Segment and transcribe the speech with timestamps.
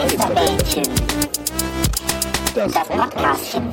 [0.00, 0.84] Geisterbällchen.
[2.54, 3.70] Das Podcastchen.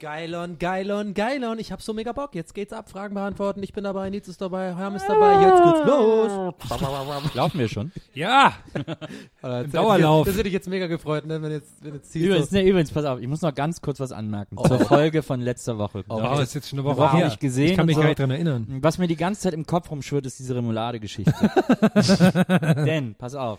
[0.00, 1.58] Geilon, Geilon, Geilon.
[1.58, 2.34] Ich hab so mega Bock.
[2.34, 2.88] Jetzt geht's ab.
[2.88, 3.62] Fragen beantworten.
[3.64, 4.08] Ich bin dabei.
[4.10, 4.74] Nils ist dabei.
[4.76, 5.42] Herm ist dabei.
[5.42, 7.34] Jetzt geht's los.
[7.34, 7.90] Laufen wir schon?
[8.14, 8.54] Ja,
[9.42, 10.26] das Dauerlauf.
[10.26, 12.14] Das hätte ich jetzt mega gefreut, ne, wenn jetzt, wenn jetzt.
[12.14, 14.56] Übrigens, ne, übrigens, pass auf, ich muss noch ganz kurz was anmerken.
[14.56, 16.04] Zur Folge von letzter Woche.
[16.08, 17.24] oh, das ist jetzt schon eine Woche her.
[17.24, 18.02] nicht gesehen ich kann mich so.
[18.02, 18.66] gar nicht dran erinnern.
[18.80, 21.34] Was mir die ganze Zeit im Kopf rumschwirrt, ist diese Remoulade-Geschichte.
[22.86, 23.58] Denn, pass auf,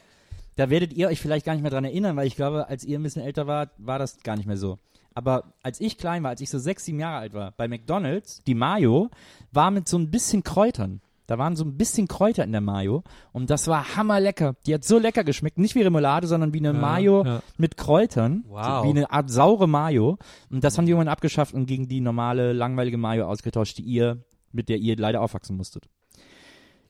[0.55, 2.97] da werdet ihr euch vielleicht gar nicht mehr dran erinnern, weil ich glaube, als ihr
[2.97, 4.77] ein bisschen älter wart, war das gar nicht mehr so.
[5.13, 8.43] Aber als ich klein war, als ich so sechs, sieben Jahre alt war, bei McDonalds,
[8.45, 9.09] die Mayo
[9.51, 11.01] war mit so ein bisschen Kräutern.
[11.27, 14.55] Da waren so ein bisschen Kräuter in der Mayo und das war hammerlecker.
[14.65, 17.43] Die hat so lecker geschmeckt, nicht wie Remoulade, sondern wie eine Mayo ja.
[17.57, 18.81] mit Kräutern, Wow.
[18.81, 20.17] so wie eine Art saure Mayo.
[20.49, 24.23] Und das haben die irgendwann abgeschafft und gegen die normale, langweilige Mayo ausgetauscht, die ihr,
[24.51, 25.87] mit der ihr leider aufwachsen musstet.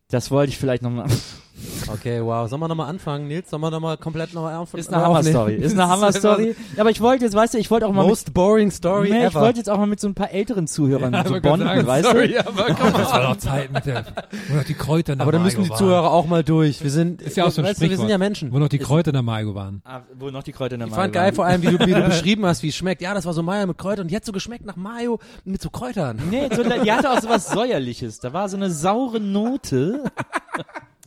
[0.08, 1.08] Das wollte ich vielleicht nochmal.
[1.92, 2.48] Okay, wow.
[2.50, 3.50] Sollen wir nochmal anfangen, Nils?
[3.50, 5.56] Sollen wir nochmal komplett nochmal auf Ist eine Hammer-Story.
[5.56, 6.56] Ist eine Hammer-Story.
[6.78, 9.18] Aber ich wollte jetzt, weißt du, ich wollte auch mal mit, Most boring story nee,
[9.20, 9.42] ich ever.
[9.42, 11.86] wollte jetzt auch mal mit so ein paar älteren Zuhörern Ja, so ich bonden, sagen,
[11.88, 12.48] weißt sorry, du?
[12.48, 14.06] aber komm, das war doch Zeit mit der,
[14.50, 15.78] wo noch die Kräuter in der aber dann müssen die waren.
[15.78, 16.84] Zuhörer auch mal durch.
[16.84, 18.52] Wir sind, Ist ja auch so ein weißt du, wir sind ja Menschen.
[18.52, 19.82] Wo noch die Kräuter in der Mayo waren.
[19.86, 21.36] Ah, wo noch die Kräuter in der Ich Mayo fand geil waren.
[21.36, 23.02] vor allem, wie du, wie du beschrieben hast, wie es schmeckt.
[23.02, 25.70] Ja, das war so Mayo mit Kräutern und jetzt so geschmeckt nach Mayo mit so
[25.70, 26.20] Kräutern.
[26.30, 28.20] Nee, so, die hatte auch so was Säuerliches.
[28.20, 30.04] Da war so eine saure Note.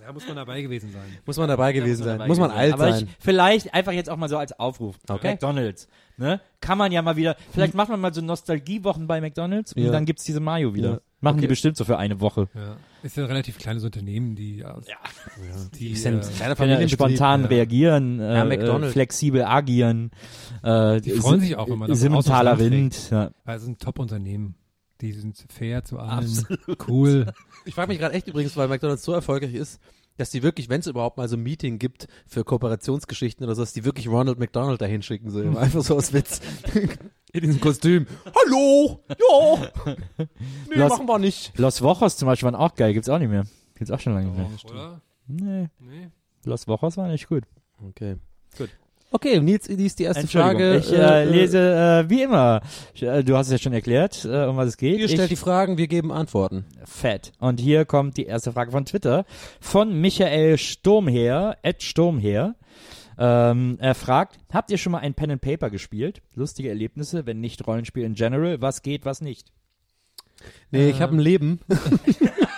[0.05, 1.03] Da muss man dabei gewesen sein.
[1.25, 2.19] Muss man dabei gewesen sein.
[2.19, 2.61] dabei Muss man gewesen.
[2.61, 3.07] alt Aber sein.
[3.09, 4.97] Ich, vielleicht einfach jetzt auch mal so als Aufruf.
[5.09, 5.33] Okay.
[5.33, 5.89] McDonalds.
[6.17, 6.41] Ne?
[6.61, 9.91] Kann man ja mal wieder, vielleicht macht man mal so Nostalgiewochen bei McDonalds und Ja.
[9.93, 10.91] dann gibt's diese Mayo wieder.
[10.91, 11.01] Ja.
[11.21, 11.49] Machen die Okay.
[11.49, 12.49] bestimmt so für eine Woche.
[12.55, 12.77] Ja.
[13.05, 14.97] Ist ja ein relativ kleines Unternehmen, die aus, ja.
[15.75, 17.47] die, Die sind äh, Können ja spontan ja.
[17.49, 20.11] reagieren, äh, Ja, äh, flexibel agieren.
[20.65, 23.11] Äh, Die freuen sich auch, wenn man das Simmentaler Rind.
[23.11, 23.31] Ja.
[23.45, 24.57] also ein Top-Unternehmen.
[25.03, 26.47] Die sind fair zu allen,
[26.89, 27.33] cool.
[27.67, 29.81] Ich frage mich gerade echt übrigens, weil McDonalds so erfolgreich ist,
[30.17, 33.63] dass die wirklich, wenn es überhaupt mal so ein Meeting gibt für Kooperationsgeschichten oder so,
[33.63, 35.31] dass die wirklich Ronald McDonald dahin schicken.
[35.31, 35.41] So.
[35.59, 36.41] Einfach so aus Witz.
[37.33, 38.07] In diesem Kostüm.
[38.27, 39.01] Hallo!
[39.09, 39.71] Ja!
[40.69, 41.59] Nee, Los- machen wir nicht.
[41.59, 43.45] Los Wochos zum Beispiel waren auch geil, gibt's auch nicht mehr.
[43.75, 44.73] Gibt's auch schon lange nicht mehr.
[44.73, 45.01] Oder?
[45.27, 46.09] Nee, Nee.
[46.45, 47.45] Los Wochos waren echt gut.
[47.89, 48.17] Okay.
[48.59, 48.71] Gut.
[49.15, 50.79] Okay, Nils, liest die erste Frage.
[50.79, 51.59] ich äh, lese
[52.07, 52.63] äh, wie immer.
[52.99, 54.99] Äh, Du hast es ja schon erklärt, äh, um was es geht.
[54.99, 56.65] Ihr stellt die ich, Fragen, wir geben Antworten.
[56.85, 57.33] fett.
[57.39, 59.25] Und hier kommt die erste Frage von Twitter
[59.61, 62.55] von Michael Sturmher, Ed Sturmher.
[63.19, 66.23] Ähm, er fragt, habt ihr schon mal ein Pen and Paper gespielt?
[66.35, 68.63] Lustige Erlebnisse, wenn nicht Rollenspiel in general.
[68.63, 69.53] Was geht, was nicht?
[70.71, 71.61] Nee, ich habe ein Leben.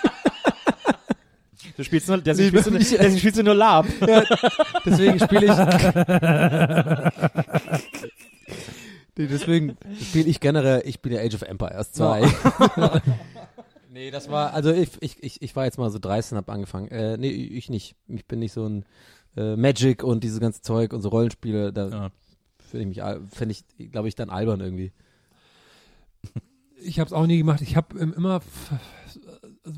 [1.77, 3.85] Du spielst nur, deswegen, spielst, du, deswegen spielst du nur Lab.
[4.85, 5.51] Deswegen spiele ich.
[9.17, 12.21] nee, deswegen spiele ich generell, ich bin ja Age of Empires 2.
[13.91, 16.87] nee, das war, also ich, ich, ich, ich war jetzt mal so 13, hab angefangen.
[16.89, 17.95] Äh, nee, ich nicht.
[18.07, 18.85] Ich bin nicht so ein
[19.35, 22.11] äh, Magic und dieses ganze Zeug und so Rollenspiele, da Ja.
[22.59, 23.03] finde ich mich,
[23.33, 24.93] fände ich, glaube ich, dann albern irgendwie.
[26.81, 27.61] Ich habe es auch nie gemacht.
[27.61, 28.41] Ich habe ähm, immer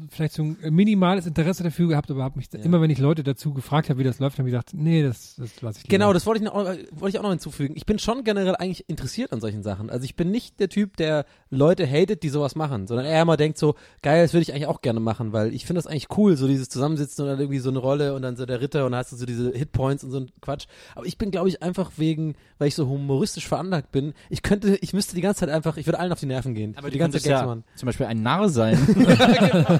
[0.09, 2.59] vielleicht so ein minimales Interesse dafür gehabt, aber habe mich Ja.
[2.59, 5.35] immer, wenn ich Leute dazu gefragt habe, wie das läuft, habe ich gesagt, nee, das,
[5.37, 5.97] das lasse ich lieber.
[5.97, 7.73] Genau, das wollte ich, noch, wollte ich auch noch hinzufügen.
[7.77, 9.89] Ich bin schon generell eigentlich interessiert an solchen Sachen.
[9.89, 13.37] Also ich bin nicht der Typ, der Leute hatet, die sowas machen, sondern eher immer
[13.37, 16.07] denkt so, geil, das würde ich eigentlich auch gerne machen, weil ich finde das eigentlich
[16.17, 18.85] cool, so dieses Zusammensitzen und dann irgendwie so eine Rolle und dann so der Ritter
[18.85, 20.65] und dann hast du so diese Hitpoints und so ein Quatsch.
[20.95, 24.75] Aber ich bin, glaube ich, einfach wegen, weil ich so humoristisch veranlagt bin, ich könnte,
[24.81, 26.75] ich müsste die ganze Zeit einfach, ich würde allen auf die Nerven gehen.
[26.77, 27.63] Aber die die ganze Zeit ja machen.
[27.75, 28.77] zum Beispiel ein Narr sein.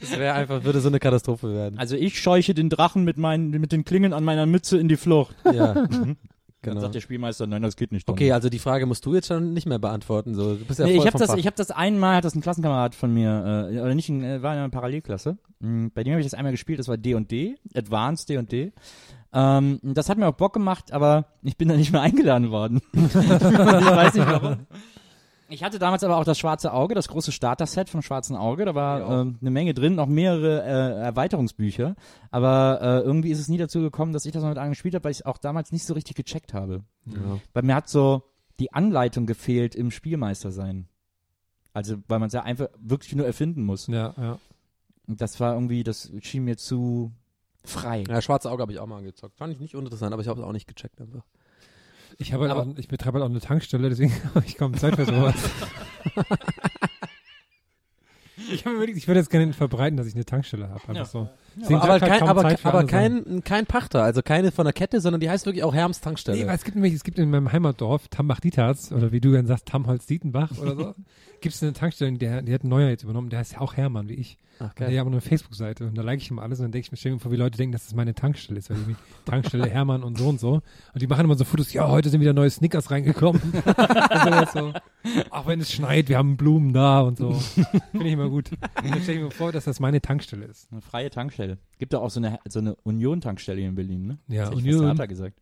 [0.00, 1.78] Das wäre einfach, würde so eine Katastrophe werden.
[1.78, 4.96] Also ich scheuche den Drachen mit meinen, mit den Klingen an meiner Mütze in die
[4.96, 5.36] Flucht.
[5.44, 5.86] Ja.
[6.64, 6.80] Dann genau.
[6.80, 8.08] sagt der Spielmeister, nein, das geht nicht.
[8.08, 10.34] Okay, also die Frage musst du jetzt schon nicht mehr beantworten.
[10.34, 11.36] So, du bist ja nee, ich habe das, Fach.
[11.36, 14.42] ich habe das einmal, hat das ein Klassenkamerad von mir, äh, oder nicht, in, äh,
[14.42, 15.36] war in einer Parallelklasse.
[15.60, 16.78] Mm, Bei dem habe ich das einmal gespielt.
[16.78, 18.72] Das war D und D, Advanced D und D.
[19.32, 22.80] Ähm, das hat mir auch Bock gemacht, aber ich bin da nicht mehr eingeladen worden.
[22.94, 24.66] ich weiß nicht warum.
[25.54, 28.64] Ich hatte damals aber auch das Schwarze Auge, das große Starter-Set vom Schwarzen Auge.
[28.64, 29.20] Da war Ja.
[29.22, 31.94] ähm, eine Menge drin, auch mehrere äh, Erweiterungsbücher.
[32.30, 34.94] Aber äh, irgendwie ist es nie dazu gekommen, dass ich das noch mit einem gespielt
[34.94, 36.82] habe, weil ich es auch damals nicht so richtig gecheckt habe.
[37.06, 37.38] ja.
[37.52, 38.22] Weil mir hat so
[38.58, 40.88] die Anleitung gefehlt im Spielmeister sein.
[41.72, 43.86] Also, weil man es ja einfach wirklich nur erfinden muss.
[43.88, 44.38] Ja, ja.
[45.06, 47.12] Und das war irgendwie, das schien mir zu
[47.64, 48.04] frei.
[48.08, 49.36] Ja, schwarze Auge habe ich auch mal angezockt.
[49.36, 51.24] Fand ich nicht uninteressant, aber ich habe es auch nicht gecheckt einfach.
[52.18, 54.96] Ich habe halt auch, ich betreibe halt auch eine Tankstelle, deswegen habe ich kaum Zeit
[54.96, 55.34] für sowas.
[58.50, 60.80] Ich, hab mir überlegt, ich würde jetzt gerne verbreiten, dass ich eine Tankstelle habe.
[60.80, 61.04] Einfach Ja.
[61.04, 61.28] so.
[61.56, 65.20] Deswegen aber halt kein, aber, aber kein, kein Pachter, also keine von der Kette, sondern
[65.20, 66.38] die heißt wirklich auch Herms Tankstelle.
[66.38, 69.46] Nee, weil es gibt nämlich, es gibt in meinem Heimatdorf, Tambach-Dietharz, oder wie du dann
[69.46, 70.94] sagst, Tamholz-Dietenbach oder so,
[71.40, 73.76] gibt es eine Tankstelle, der, die hat ein neuer jetzt übernommen, der heißt ja auch
[73.76, 74.38] Hermann, wie ich.
[74.60, 76.88] Ach, Der hat aber eine Facebook-Seite und da like ich immer alles und dann denke
[76.92, 79.66] ich mir, mir vor, wie Leute denken, dass das meine Tankstelle ist, weil irgendwie Tankstelle
[79.66, 80.62] Hermann und so und so.
[80.92, 83.42] Und die machen immer so Fotos, ja, heute sind wieder neue Snickers reingekommen.
[84.54, 84.72] so.
[85.30, 87.32] Auch wenn es schneit, wir haben Blumen da und so.
[87.90, 88.50] Finde ich immer gut.
[88.52, 90.70] Und dann stelle ich mir vor, dass das meine Tankstelle ist.
[90.70, 91.43] Eine freie Tankstelle.
[91.78, 94.18] Gibt doch auch so eine, so eine Union-Tankstelle hier in Berlin, ne?
[94.28, 94.78] Ja, Das Union.
[94.80, 95.38] fast Hertha gesagt.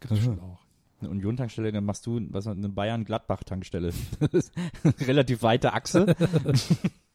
[0.00, 0.60] Gibt es schon auch.
[1.00, 3.92] Eine Union-Tankstelle, dann machst du was, eine Bayern-Gladbach-Tankstelle.
[5.06, 6.14] Relativ weite Achse.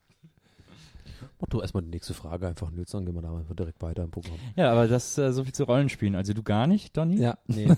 [1.41, 4.03] Mach du erstmal die nächste Frage einfach, Nils, dann gehen wir da einfach direkt weiter
[4.03, 4.37] im Programm.
[4.55, 6.13] Ja, aber das äh, so viel zu Rollenspielen.
[6.13, 7.19] Also du gar nicht, Donny?
[7.19, 7.67] Ja, nee.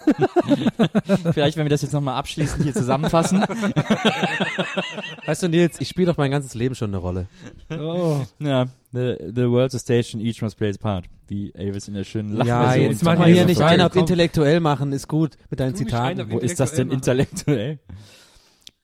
[1.33, 3.41] Vielleicht, wenn wir das jetzt nochmal abschließend hier zusammenfassen.
[5.25, 7.27] weißt du, Nils, ich spiele doch mein ganzes Leben schon eine Rolle.
[7.71, 8.21] Oh.
[8.39, 11.05] ja, the, the world's a station, each must play its part.
[11.27, 13.95] Wie Elvis in der schönen Ja, Lachversion jetzt von mach mal hier nicht einen auf
[13.95, 16.29] intellektuell machen, ist gut mit deinen Zitaten.
[16.29, 17.79] Wo ist das denn Intellektuell intellektuell?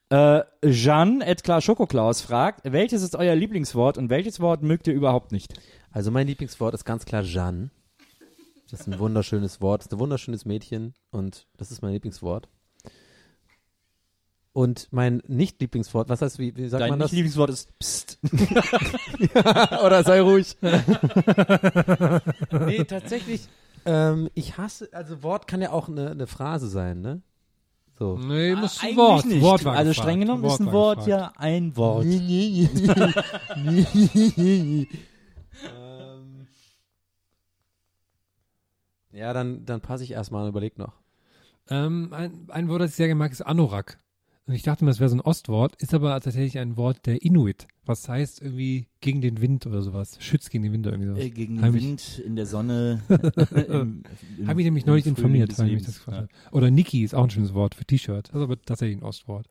[0.09, 4.93] Äh, Jeanne et Klar Schokoklaus fragt, welches ist euer Lieblingswort und welches Wort mögt ihr
[4.93, 5.53] überhaupt nicht?
[5.91, 7.69] Also mein Lieblingswort ist ganz klar Jeanne.
[8.71, 12.47] Das ist ein wunderschönes Wort, das ist ein wunderschönes Mädchen und das ist mein Lieblingswort.
[14.51, 17.11] Und mein Nicht-Lieblingswort, was heißt, wie, wie sagt Dein man das?
[17.11, 18.17] Lieblingswort ist Psst.
[19.85, 20.57] Oder sei ruhig.
[22.65, 23.47] nee, tatsächlich,
[23.85, 27.21] ähm, ich hasse, also Wort kann ja auch eine, eine Phrase sein, ne?
[27.99, 28.17] So.
[28.17, 29.25] Nee, muss ein Wort.
[29.25, 29.41] nicht.
[29.41, 31.21] Wort war also streng genommen ist ein Wort gefragt.
[31.21, 32.05] ja ein Wort.
[35.61, 36.47] Ähm.
[39.11, 40.93] Ja, dann, dann passe ich erstmal und überleg noch.
[41.69, 43.99] Ähm, ein, ein Wort, das ich sehr gerne mag, ist Anorak.
[44.49, 47.21] Und ich dachte mir, das wäre so ein Ostwort, ist aber tatsächlich ein Wort der
[47.21, 47.67] Inuit.
[47.85, 50.17] Was heißt irgendwie gegen den Wind oder sowas.
[50.19, 51.23] Schützt gegen den Wind oder irgendwie sowas.
[51.23, 51.83] Äh, gegen den Heimlich.
[51.83, 53.03] Wind, in der Sonne.
[53.09, 54.01] im,
[54.39, 56.29] im, Habe ich nämlich neulich informiert, weil ich das gefragt habe.
[56.51, 58.29] Oder Niki ist auch ein schönes Wort für T-Shirt.
[58.29, 59.45] Das ist aber tatsächlich ein Ostwort.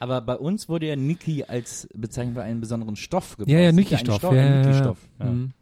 [0.00, 3.52] Aber bei uns wurde ja Niki als Bezeichnung für einen besonderen Stoff gebraucht.
[3.52, 4.18] Ja, ja, Niki-Stoff.
[4.18, 4.66] Stoff, Ja, ja, ja.
[4.66, 4.98] Niki-Stoff.
[5.20, 5.26] Ja.
[5.26, 5.52] Mhm.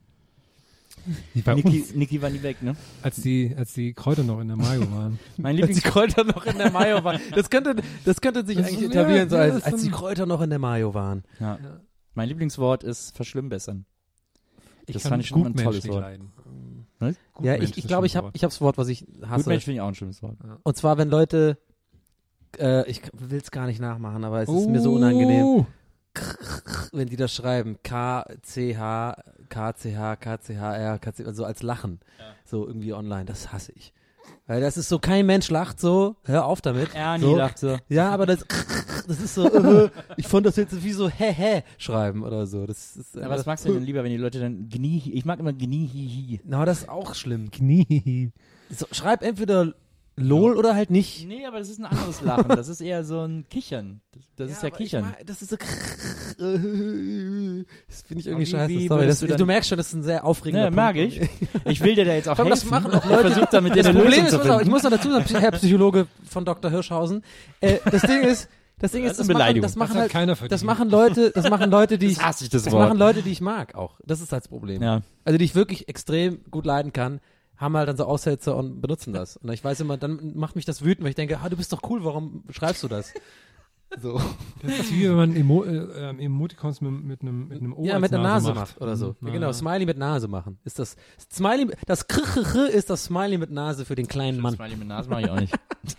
[1.34, 2.76] Die Niki, Niki war nie weg, ne?
[3.02, 5.18] als die, als die Kräuter noch in der Mayo waren.
[5.36, 7.20] Mein Als die Lieblings Kräuter noch in der Mayo waren.
[7.34, 9.90] Das könnte, das könnte sich Das eigentlich ist- etablieren, ja, so ja, als, als die
[9.90, 11.22] Kräuter noch in der Mayo waren.
[11.40, 11.58] ja.
[12.14, 13.84] Mein Lieblingswort ist verschlimmbessern.
[14.86, 16.00] Ich Das kann fand ich schon ein tolles Wort.
[16.00, 16.32] leiden.
[16.98, 17.14] Was?
[17.42, 18.36] Ja, ich, ich ist glaube, ein ich habe Wort.
[18.36, 19.44] ich hab das Wort, was ich hasse.
[19.44, 20.36] Gutmensch finde ich auch ein schönes Wort.
[20.64, 21.58] Und zwar, wenn Leute,
[22.58, 25.66] äh, ich will es gar nicht nachmachen, aber es ist mir so unangenehm, Oh.
[26.92, 27.78] Wenn die das schreiben.
[27.82, 29.16] K, C, H,
[29.48, 32.00] K, C, H, K, C, H, R, K, C, also als Lachen.
[32.44, 33.24] So irgendwie online.
[33.24, 33.92] Das hasse ich.
[34.46, 36.94] Weil das ist so, kein Mensch lacht so, hör auf damit.
[36.94, 37.36] Ernie so.
[37.36, 37.76] lacht so.
[37.88, 38.46] Ja, aber das,
[39.06, 42.66] das ist so, äh, ich fand das jetzt wie so hä hä schreiben oder so.
[42.66, 45.38] Das ist, Aber was magst du denn lieber, wenn die Leute dann gnie, ich mag
[45.38, 47.50] immer gnie, Na, das ist auch schlimm.
[47.50, 48.32] Knie.
[48.70, 49.74] So, schreib entweder
[50.18, 51.26] LOL oder halt nicht.
[51.26, 52.48] Nee, aber das ist ein anderes Lachen.
[52.48, 54.00] Das ist eher so ein Kichern.
[54.12, 55.04] Das, das ist ja ich Kichern.
[55.04, 55.56] mag- Das ist so.
[55.56, 55.68] Das
[58.02, 58.68] finde ich irgendwie scheiße.
[58.68, 60.76] wie Sorry, das, du du, merkst schon, das ist ein sehr aufregender Ne, Punkt.
[60.76, 61.20] mag ich.
[61.64, 62.70] Ich will dir da jetzt auch Komm, das helfen.
[62.70, 63.22] machen auch Ich Leute.
[63.30, 66.44] versuche damit dir Das Problem ist, auf, ich muss noch dazu sagen, Herr Psychologe von
[66.44, 66.70] Dr.
[66.70, 67.22] Hirschhausen.
[67.60, 68.48] Äh, das Ding ist,
[68.78, 69.62] das Ding Das ist, ist das eine machen, Beleidigung.
[69.62, 70.52] das Das machen halt, keiner verdient.
[70.52, 73.22] das machen Leute, das machen Leute, die ich, Das hasse ich, das das machen Leute,
[73.22, 73.98] die ich mag auch.
[74.04, 74.82] Das ist halt das Problem.
[74.82, 75.02] Ja.
[75.24, 77.20] Also die ich wirklich extrem gut leiden kann,
[77.58, 79.36] haben halt dann so Aussätze und benutzen das.
[79.36, 81.72] Und ich weiß immer, dann macht mich das wütend, weil ich denke, ah, du bist
[81.72, 83.12] doch cool, warum schreibst du das?
[84.02, 84.20] So.
[84.62, 87.84] Das ist wie wenn man Emo äh, ähm, Emoticons mit, mit einem mit einem O
[87.84, 88.56] ja, als mit der Nase macht.
[88.56, 89.16] macht oder so.
[89.20, 89.28] Mhm.
[89.28, 89.52] Ja, genau.
[89.52, 90.58] Smiley mit Nase machen.
[90.64, 90.96] Ist das
[91.32, 94.56] Smiley, das Krr ist das Smiley mit Nase für den kleinen Mann.
[94.56, 95.54] Smiley mit Nase mache ich auch nicht.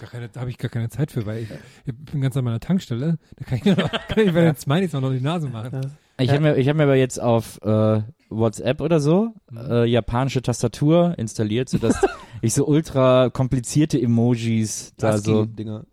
[0.00, 1.48] Gar keine, da habe ich gar keine Zeit für, weil ich,
[1.84, 3.18] ich bin ganz an meiner Tankstelle.
[3.36, 5.92] Da kann ich, kann ich bei den Smileys auch noch die Nase machen.
[6.20, 10.42] Ich habe mir, ich hab mir aber jetzt auf äh, WhatsApp oder so äh, japanische
[10.42, 11.96] Tastatur installiert, sodass
[12.42, 15.84] ich so ultra komplizierte Emojis da so, Dinger.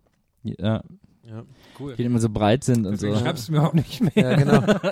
[0.42, 0.82] ja,
[1.24, 1.44] Ja.
[1.78, 1.94] Cool.
[1.96, 3.06] die immer so breit sind und so.
[3.06, 4.12] Deswegen schreibst du mir auch nicht mehr.
[4.30, 4.62] ja, genau.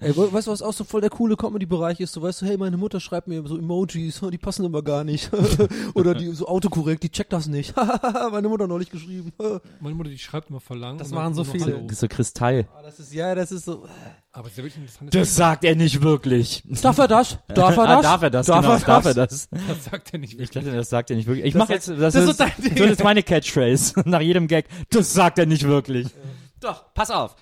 [0.00, 2.12] Ey, we- weißt du, was auch so voll der coole Comedy-Bereich ist?
[2.12, 5.30] So, weißt du, hey, meine Mutter schreibt mir so Emojis, die passen immer gar nicht.
[5.94, 7.74] Oder die so autokorrekt, die checkt das nicht.
[8.32, 9.32] meine Mutter neulich geschrieben.
[9.80, 10.98] Meine Mutter, die schreibt immer lang.
[10.98, 11.82] Das machen so viele.
[11.82, 12.66] Das ist so Kristall.
[12.76, 13.86] Ah, das ist, ja, das ist so.
[14.32, 15.14] Aber es ist ja wirklich interessant.
[15.14, 16.62] Das sagt er nicht wirklich.
[16.82, 17.38] Darf er das?
[17.48, 17.98] Darf er das?
[17.98, 18.46] Ah, darf er das?
[18.46, 19.48] Darf genau, er darf er das?
[19.50, 19.60] das?
[19.68, 20.64] das sagt er nicht Ich wirklich.
[20.64, 21.46] dachte, das sagt er nicht wirklich.
[21.46, 22.74] Ich Das mache sagt- jetzt, das, das ist ist, so Ding.
[22.76, 24.66] das ist meine Catchphrase nach jedem Gag.
[24.90, 26.06] Das sagt er nicht wirklich.
[26.60, 27.34] Doch, pass auf.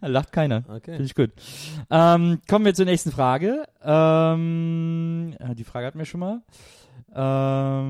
[0.00, 0.62] Da lacht keiner.
[0.62, 1.02] Finde Okay.
[1.02, 1.30] ich gut.
[1.90, 3.64] Ähm, kommen wir zur nächsten Frage.
[3.82, 6.42] Ähm, ja, die Frage hatten wir schon mal.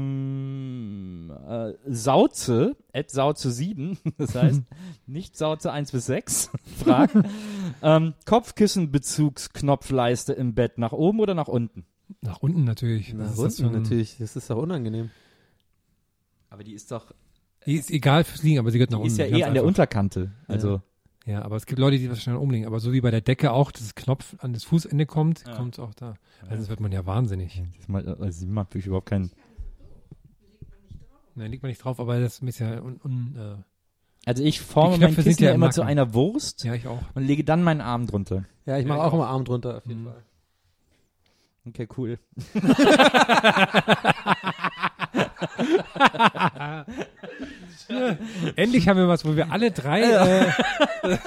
[0.07, 4.63] Ähm, äh, Sauze, at Sauze 7, das heißt
[5.07, 6.51] nicht Sauze 1 bis 6,
[6.83, 7.15] fragt,
[7.83, 11.85] Ähm, Kopfkissenbezugsknopfleiste im Bett, nach oben oder nach unten?
[12.21, 13.13] Nach unten natürlich.
[13.15, 14.17] Na, Was ist unten das natürlich.
[14.19, 15.11] Das ist doch unangenehm.
[16.51, 17.13] Aber die ist doch,
[17.67, 19.13] Die ist egal fürs Liegen, aber sie gehört nach die unten.
[19.13, 19.65] ist ja eh an der.
[19.65, 20.31] Unterkante.
[20.47, 20.83] Also, Ja,
[21.35, 22.67] aber es gibt Leute, die das schnell umlegen.
[22.67, 25.55] Aber so wie bei der Decke auch, dass das Knopf an das Fußende kommt, Ja.
[25.57, 26.15] kommt es auch da.
[26.43, 27.63] Also das wird man ja wahnsinnig.
[27.79, 29.31] das macht, also, sie macht wirklich überhaupt keinen.
[31.35, 33.57] Nein, liegt man nicht drauf, aber das ist ja un, un, äh,
[34.31, 37.03] Also ich forme mein Kissen ja ja im immer zu einer Wurst ja, ich auch.
[37.15, 38.45] und lege dann meinen Arm drunter.
[38.65, 40.07] Ja, ich mache Ja, auch ich immer Arm drunter, auf jeden Mhm.
[40.07, 40.23] Fall.
[41.69, 42.19] Okay, cool.
[48.57, 50.53] Endlich haben wir was, wo wir alle drei, äh,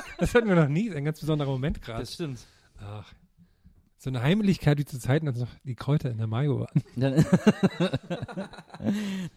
[0.17, 2.05] das hatten wir noch nie, ein ganz besonderer Moment gerade.
[2.05, 2.39] stimmt.
[2.81, 3.11] Ach,
[3.97, 6.83] so eine Heimlichkeit wie zu Zeiten, als noch die Kräuter in der Mayo waren.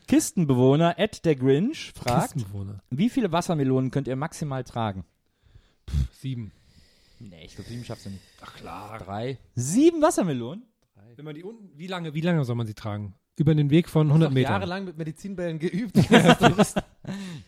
[0.06, 2.34] Kistenbewohner Ed der Grinch fragt,
[2.90, 5.04] wie viele Wassermelonen könnt ihr maximal tragen?
[6.12, 6.52] Sieben.
[7.18, 8.22] Nee, ich glaube, sieben schaffst du nicht.
[8.40, 8.98] Ach klar.
[8.98, 9.38] Drei.
[9.56, 10.64] Sieben Wassermelonen?
[11.16, 13.14] Wenn man die unten, wie lange, wie lange soll man sie tragen?
[13.38, 14.52] Über den Weg von 100 Noch Metern.
[14.52, 15.96] jahrelang mit Medizinbällen geübt.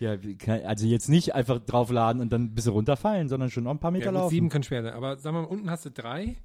[0.01, 0.17] Ja,
[0.67, 3.93] also jetzt nicht einfach draufladen und dann ein bisschen runterfallen, sondern schon noch ein paar
[3.93, 4.31] Meter Ja, laufen.
[4.31, 4.93] sieben kann schwer sein.
[4.95, 6.37] Aber sag mal, unten hast du drei,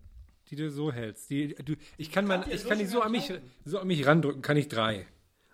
[0.49, 1.29] die du so hältst.
[1.31, 3.33] Die, du, ich kann, mein, ich kann die so an, mich,
[3.65, 5.07] so an mich randrücken, kann ich drei.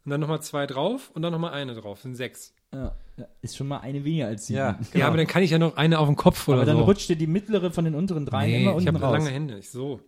[0.03, 2.01] Und dann nochmal zwei drauf und dann nochmal eine drauf.
[2.01, 2.53] sind sechs.
[2.73, 2.93] Ja,
[3.41, 4.57] ist schon mal eine weniger als sieben.
[4.59, 4.79] Ja.
[4.93, 6.83] Ja, aber dann kann ich ja noch eine auf den Kopf oder aber dann so.
[6.83, 9.13] rutscht dir die mittlere von den unteren drei nee, immer ich unten habe raus.
[9.13, 9.57] lange Hände.
[9.59, 10.01] Ich so.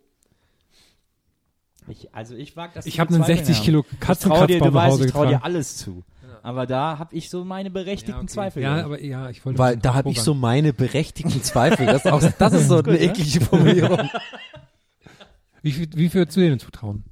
[1.90, 3.64] Ich, also ich wag das Ich habe einen bezweifeln, 60 ja.
[3.64, 6.04] Kilo Ich trau dir, du nach weißt, Hause ich trau dir alles zu.
[6.42, 8.26] Aber da habe ich so meine berechtigten Ja, okay.
[8.26, 8.62] Zweifel.
[8.62, 8.84] Ja, gehabt.
[8.86, 9.58] aber ja, ich wollte.
[9.58, 11.86] Weil da habe ich so meine berechtigten Zweifel.
[11.86, 13.00] Das ist, auch, das ist so eine ne?
[13.00, 14.08] eklige Formulierung.
[15.62, 17.02] Wie viel, wie viel zu denen zutrauen?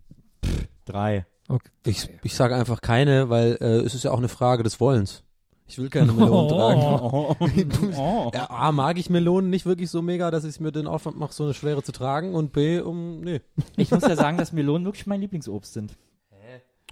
[0.87, 1.27] drei.
[1.49, 1.69] Okay.
[1.85, 5.23] Ich, ich sage einfach keine, weil äh, es ist ja auch eine Frage des Wollens.
[5.69, 6.81] Ich will keine Melonen tragen.
[6.81, 7.37] Oh,
[7.97, 8.31] oh.
[8.33, 11.33] Ja, A, mag ich Melonen nicht wirklich so mega, dass ich mir den Aufwand mache,
[11.33, 12.35] so eine schwere zu tragen.
[12.35, 13.41] Und B, um, nee.
[13.77, 15.97] Ich muss ja sagen, dass Melonen wirklich mein Lieblingsobst sind.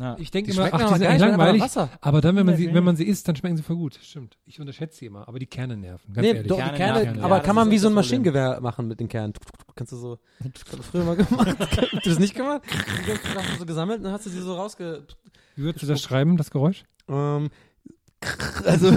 [0.00, 0.16] Ja.
[0.18, 1.88] Ich denke immer, schmecken ach, die sind eigentlich aber langweilig.
[2.00, 3.96] Aber dann, wenn man sie, wenn man sie isst, dann schmecken sie voll gut.
[4.02, 4.36] Stimmt.
[4.44, 5.28] Ich unterschätze sie immer.
[5.28, 6.12] Aber die Kerne nerven.
[6.12, 6.48] Ganz Nee, ehrlich.
[6.48, 7.94] doch, die Kerne Kerne, aber ja, kann man wie so ein.
[7.94, 9.34] Maschinengewehr machen mit den Kernen.
[9.76, 11.56] Kannst du so, das hast du früher mal gemacht.
[11.60, 12.62] Hast du das nicht gemacht?
[13.06, 15.06] Die hast du so gesammelt und dann hast du sie so rausge...
[15.54, 16.84] Wie würdest du das schreiben, das Geräusch?
[17.08, 17.50] Ähm,
[18.64, 18.92] also,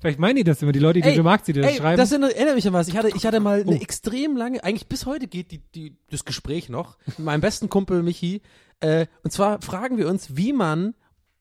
[0.00, 1.96] Vielleicht meinen die das immer, die Leute, die Ey, du magst, die das ey, schreiben.
[1.96, 2.88] das erinnert mich an was.
[2.88, 3.80] Ich hatte, ich hatte mal eine Oh.
[3.80, 8.02] extrem lange, eigentlich bis heute geht die, die, das Gespräch noch, mit meinem besten Kumpel
[8.02, 8.42] Michi.
[8.80, 10.94] Äh, und zwar fragen wir uns, wie man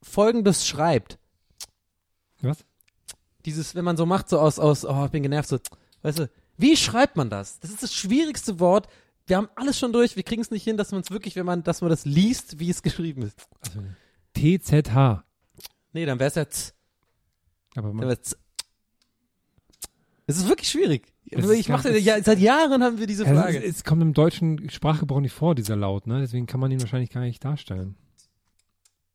[0.03, 1.18] Folgendes schreibt.
[2.41, 2.60] Was?
[3.46, 5.58] Dieses, wenn man so macht, so aus, aus, oh, ich bin genervt, so,
[6.03, 7.60] weißt du, wie schreibt man das?
[7.60, 8.88] Das ist das schwierigste Wort.
[9.25, 11.48] Wir haben alles schon durch, wir kriegen es nicht hin, dass man es wirklich, wenn
[11.48, 13.48] man, dass man das liest, wie es geschrieben ist.
[13.62, 13.80] Also,
[14.36, 15.24] TZH.
[15.93, 16.74] Nee, dann wäre es ja z,
[17.75, 18.38] Aber dann man, wär's z.
[20.27, 21.12] Es ist wirklich schwierig.
[21.29, 23.57] Es ich mache ja, seit Jahren haben wir diese Frage.
[23.57, 26.19] es, es kommt im deutschen Sprachgebrauch nicht vor, dieser Laut, ne?
[26.19, 27.95] Deswegen kann man ihn wahrscheinlich gar nicht darstellen.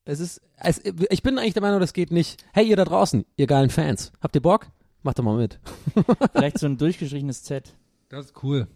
[0.04, 2.44] Es ist, es, ich bin eigentlich der Meinung, das geht nicht.
[2.52, 4.68] Hey, ihr da draußen, ihr geilen Fans, habt ihr Bock?
[5.02, 5.58] Macht doch mal mit.
[6.32, 7.74] Vielleicht so ein durchgeschriebenes Z.
[8.08, 8.68] Das ist cool.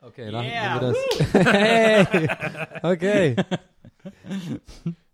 [0.00, 0.96] Okay, dann Yeah, haben wir das.
[1.52, 2.28] hey,
[2.82, 3.36] okay.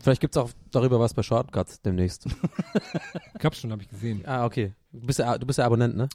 [0.00, 2.26] Vielleicht gibt's auch darüber was bei Shortcuts demnächst.
[3.38, 4.22] Gab's schon, habe ich gesehen.
[4.26, 4.72] Ah, okay.
[4.92, 6.08] Du bist ja, du bist ja Abonnent, ne?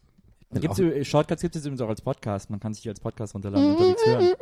[0.56, 2.50] Ich Gibt's, auch- Shortcuts gibt es übrigens auch als Podcast.
[2.52, 4.34] Man kann sich die als Podcast runterladen und unterwegs hören.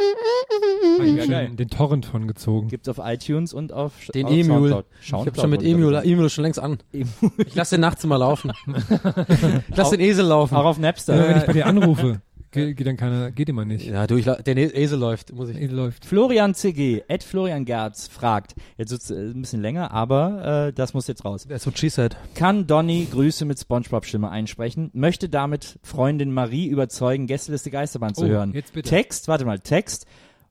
[0.99, 2.67] Hab ich Ja, den Torrent von gezogen.
[2.67, 4.69] Gibt's auf iTunes und auf Den auf Emul.
[4.69, 4.85] Soundcloud.
[5.01, 6.09] ich hab schon mit ich Emul, sagen.
[6.09, 6.79] Emul schon längst an.
[6.91, 8.51] Ich lass den nachts immer laufen.
[9.69, 10.55] ich lass den Esel laufen.
[10.55, 11.13] Auch auf Napster.
[11.15, 12.21] Immer wenn ich bei dir anrufe,
[12.51, 13.85] geht, geht dann keiner, geht immer nicht.
[13.87, 15.57] Ja, du, ich, der Esel läuft, muss ich.
[15.57, 16.05] Ey, läuft.
[16.05, 20.93] Florian CG, Ed Florian Gerz fragt, jetzt wird's äh, ein bisschen länger, aber äh, das
[20.93, 21.45] muss jetzt raus.
[21.47, 22.15] That's what she said.
[22.35, 24.89] Kann Donny Grüße mit Spongebob-Stimme einsprechen?
[24.93, 28.51] Möchte damit Freundin Marie überzeugen, Gästeliste Geisterbahn zu Oh, hören?
[28.53, 28.89] jetzt bitte.
[28.89, 30.05] Text, warte mal, Text.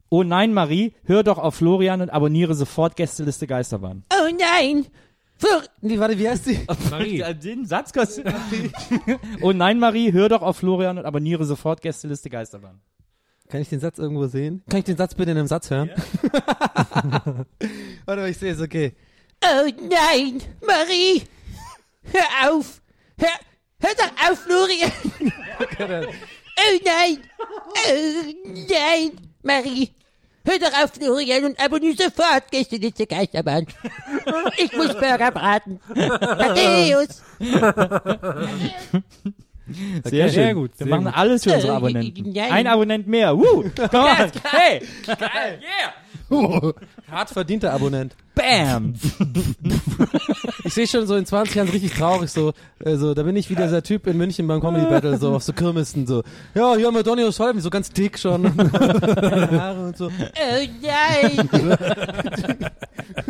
[0.09, 4.03] Oh nein, Marie, hör doch auf Florian und abonniere sofort Gästeliste Geisterbahn.
[4.13, 4.87] Oh nein!
[5.81, 6.61] Nee, warte, wie heißt die?
[6.91, 7.19] Marie.
[7.19, 8.27] Ja, Den Satz kostet.
[9.43, 12.81] oh nein, Marie, hör doch auf Florian und abonniere sofort Gästeliste Geisterbahn.
[13.49, 14.63] Kann ich den Satz irgendwo sehen?
[14.69, 15.91] Kann ich den Satz bitte in einem Satz hören?
[18.05, 18.93] Warte mal, ich sehe es, okay.
[19.43, 21.23] Oh nein, Marie!
[22.13, 22.81] Hör auf!
[23.19, 23.29] Hör,
[23.81, 24.93] hör doch auf, Florian!
[25.59, 27.19] oh nein!
[27.89, 28.33] Oh
[28.69, 29.91] nein, Marie!
[30.45, 33.67] Hör doch auf, Florian, und abonniere sofort Gästeliste Geisterbahn.
[34.59, 35.81] Ich muss Burger braten.
[35.95, 37.23] Matthäus!
[40.05, 40.55] Sehr, sehr schön.
[40.57, 41.17] gut, Wir sehr machen gut.
[41.17, 42.33] alles für unsere Äh, Abonnenten.
[42.33, 42.51] nein.
[42.53, 43.37] Ein Abonnent mehr.
[43.39, 43.63] Woo!
[43.91, 44.31] Come on.
[44.51, 44.83] Hey!
[47.11, 48.17] Hart verdienter Abonnent.
[48.35, 48.95] Bam!
[50.65, 52.53] Ich sehe schon so in 20 Jahren richtig traurig, so,
[52.85, 55.43] äh, so, da bin ich wieder dieser Typ in München beim Comedy Battle, so auf
[55.43, 56.23] so Kirmessen, so,
[56.55, 61.41] ja, hier haben wir Donny O'Sullivan, so ganz dick schon, Haare und so, äh, yay!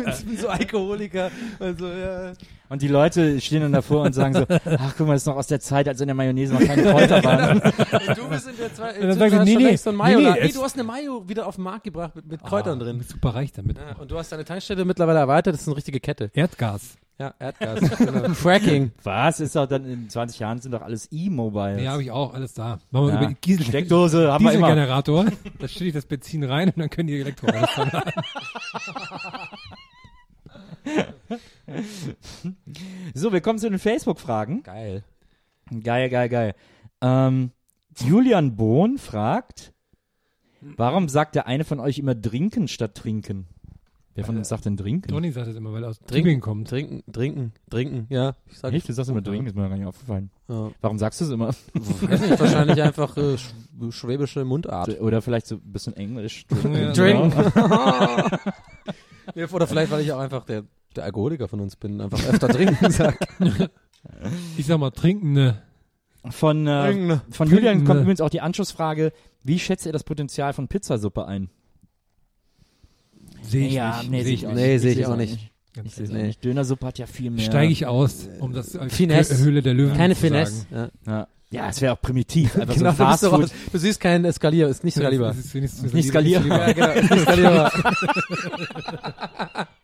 [0.07, 2.33] ich bin so Alkoholiker, also, ja.
[2.69, 5.35] Und die Leute stehen dann davor und sagen so, ach guck mal, das ist noch
[5.35, 7.59] aus der Zeit, als in der Mayonnaise noch keine Kräuter waren.
[7.59, 10.63] Du bist in der zwei, dann du er, hast nee, nee, so nee, nee, du
[10.63, 13.03] hast eine Mayo wieder auf den Markt gebracht mit, mit Kräutern Ah, drin.
[13.05, 13.77] super reich damit.
[13.77, 16.29] Ja, und du hast deine Tankstelle mittlerweile erweitert, das ist eine richtige Kette.
[16.33, 16.97] Erdgas.
[17.19, 18.29] Ja, Erdgas, genau.
[18.33, 18.91] Fracking.
[19.03, 19.39] Was?
[19.39, 21.81] Ist doch dann in 20 Jahren sind doch alles E-Mobiles.
[21.83, 22.79] Ja, habe ich auch alles da.
[22.89, 23.17] Machen wir Ja.
[23.21, 24.67] über die Giesel Steckdose haben wir immer.
[24.69, 25.25] Dieselgenerator.
[25.59, 28.01] Da stelle ich das Benzin rein und dann können die Elektroautos fahren.
[33.13, 34.63] So, wir kommen zu den Facebook-Fragen.
[34.63, 35.03] Geil.
[35.83, 36.55] Geil, geil, geil.
[37.01, 37.51] Ähm,
[37.99, 39.73] Julian Bohn fragt,
[40.61, 43.47] warum sagt der eine von euch immer trinken statt trinken?
[44.13, 45.07] Wer von uns sagt denn trinken?
[45.07, 46.15] Donny sagt das immer, weil er aus Trinken.
[46.15, 46.67] Tübingen kommt.
[46.67, 48.35] Trinken, trinken, trinken, ja.
[48.49, 48.89] Ich sag, Echt?
[48.89, 50.29] Du sagst immer trinken, ist mir gar nicht aufgefallen.
[50.49, 50.69] Ja.
[50.81, 51.47] Warum sagst du es immer?
[51.47, 53.53] Weiß nicht, wahrscheinlich einfach äh, sch
[53.91, 54.99] schwäbische Mundart.
[54.99, 56.45] Oder vielleicht so ein bisschen Englisch.
[56.71, 56.91] Ja.
[56.93, 57.33] Drink.
[59.35, 60.63] Ja, Oder vielleicht, weil ich auch einfach der,
[60.95, 63.17] der Alkoholiker von uns bin, einfach öfter trinken sag.
[64.57, 65.61] Ich sag mal, trinken ne.
[66.31, 69.11] Von, äh, von Julian kommt übrigens auch die Anschlussfrage,
[69.43, 71.51] wie schätzt ihr das Potenzial von Pizzasuppe ein?
[73.41, 74.11] Sehe ich Ja, nicht.
[74.11, 74.55] nee, sehe ich sehe nicht.
[74.57, 75.51] Nee, sehe ich auch nicht.
[75.73, 76.23] Ganz Ich auch Nee.
[76.23, 76.43] nicht.
[76.43, 77.45] Dönersuppe hat ja viel mehr.
[77.45, 79.37] Steige ich aus, um das als Finesse.
[79.37, 80.33] Höhle der Löwen Keine zu sagen.
[80.33, 80.65] Finesse.
[80.71, 80.89] Ja.
[81.07, 82.55] Ja, ja es wäre auch primitiv.
[82.57, 83.51] Einfach Genau, so Fast Food.
[83.71, 85.31] du siehst kein Skalier, ist nicht skalierbar.
[85.31, 86.67] Ist wenigstens Nicht skalierbar.
[86.67, 87.71] Ja, genau, ist nicht skalierbar.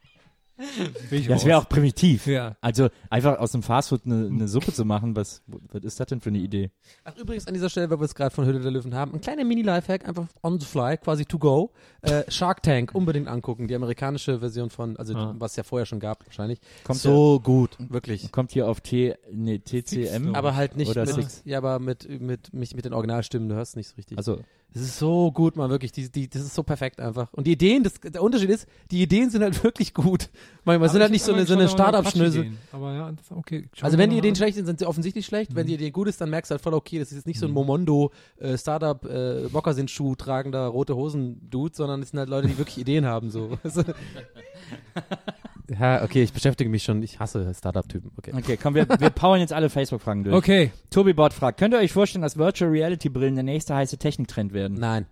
[1.29, 2.27] Das wäre auch primitiv.
[2.27, 2.55] Ja.
[2.61, 6.19] Also einfach aus dem Fastfood eine, eine Suppe zu machen, was, was ist das denn
[6.21, 6.71] für eine Idee?
[7.03, 9.21] Ach, übrigens an dieser Stelle, weil wir es gerade von Höhle der Löwen haben, ein
[9.21, 11.71] kleiner Mini-Lifehack, einfach on the fly, quasi to go.
[12.01, 15.35] Äh, Shark Tank, unbedingt angucken, die amerikanische Version von, also Ah.
[15.37, 16.59] was es ja vorher schon gab wahrscheinlich.
[16.83, 18.31] Kommt so gut, wirklich.
[18.31, 20.35] Kommt hier auf T, nee, TCM.
[20.35, 21.41] Aber halt nicht Oder mit, Six.
[21.45, 24.17] ja, aber mit, mit, mit, mit den Originalstimmen, du hörst nicht so richtig.
[24.17, 24.41] Also,
[24.77, 25.91] Das ist so gut, man, wirklich.
[25.91, 27.33] Die, die, das ist so perfekt einfach.
[27.33, 30.29] Und die Ideen, das, der Unterschied ist, die Ideen sind halt wirklich gut.
[30.65, 32.51] Manchmal sind halt nicht so eine, so eine Start-up-Schnösel.
[32.73, 33.69] Ja, okay.
[33.81, 34.35] Also wenn die Ideen an.
[34.35, 35.55] schlecht sind, sind sie offensichtlich schlecht.
[35.55, 37.39] Wenn die Idee gut ist, dann merkst du halt voll, okay, das ist jetzt nicht
[37.39, 42.29] so ein Momondo äh, Startup äh, Moccasin-Schuh tragender rote Hosen Dude, sondern es sind halt
[42.29, 43.57] Leute, die wirklich Ideen haben so.
[45.69, 48.11] Ja, okay, ich beschäftige mich schon, ich hasse Startup-Typen.
[48.17, 48.31] Okay.
[48.35, 50.35] okay, komm, wir, wir powern jetzt alle Facebook-Fragen durch.
[50.35, 50.71] Okay.
[50.89, 54.53] Tobi Bott fragt, könnt ihr euch vorstellen, dass Virtual Reality Brillen der nächste heiße Techniktrend
[54.53, 54.77] werden?
[54.79, 55.05] Nein.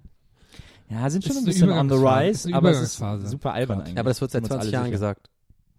[0.90, 3.88] Ja, sind schon Ist ein bisschen on the rise, aber es ist super albern Grad.
[3.88, 3.96] eigentlich.
[3.96, 4.92] Ja, aber das wird seit Sind wir uns 20 alle Jahren sicher.
[4.92, 5.30] gesagt.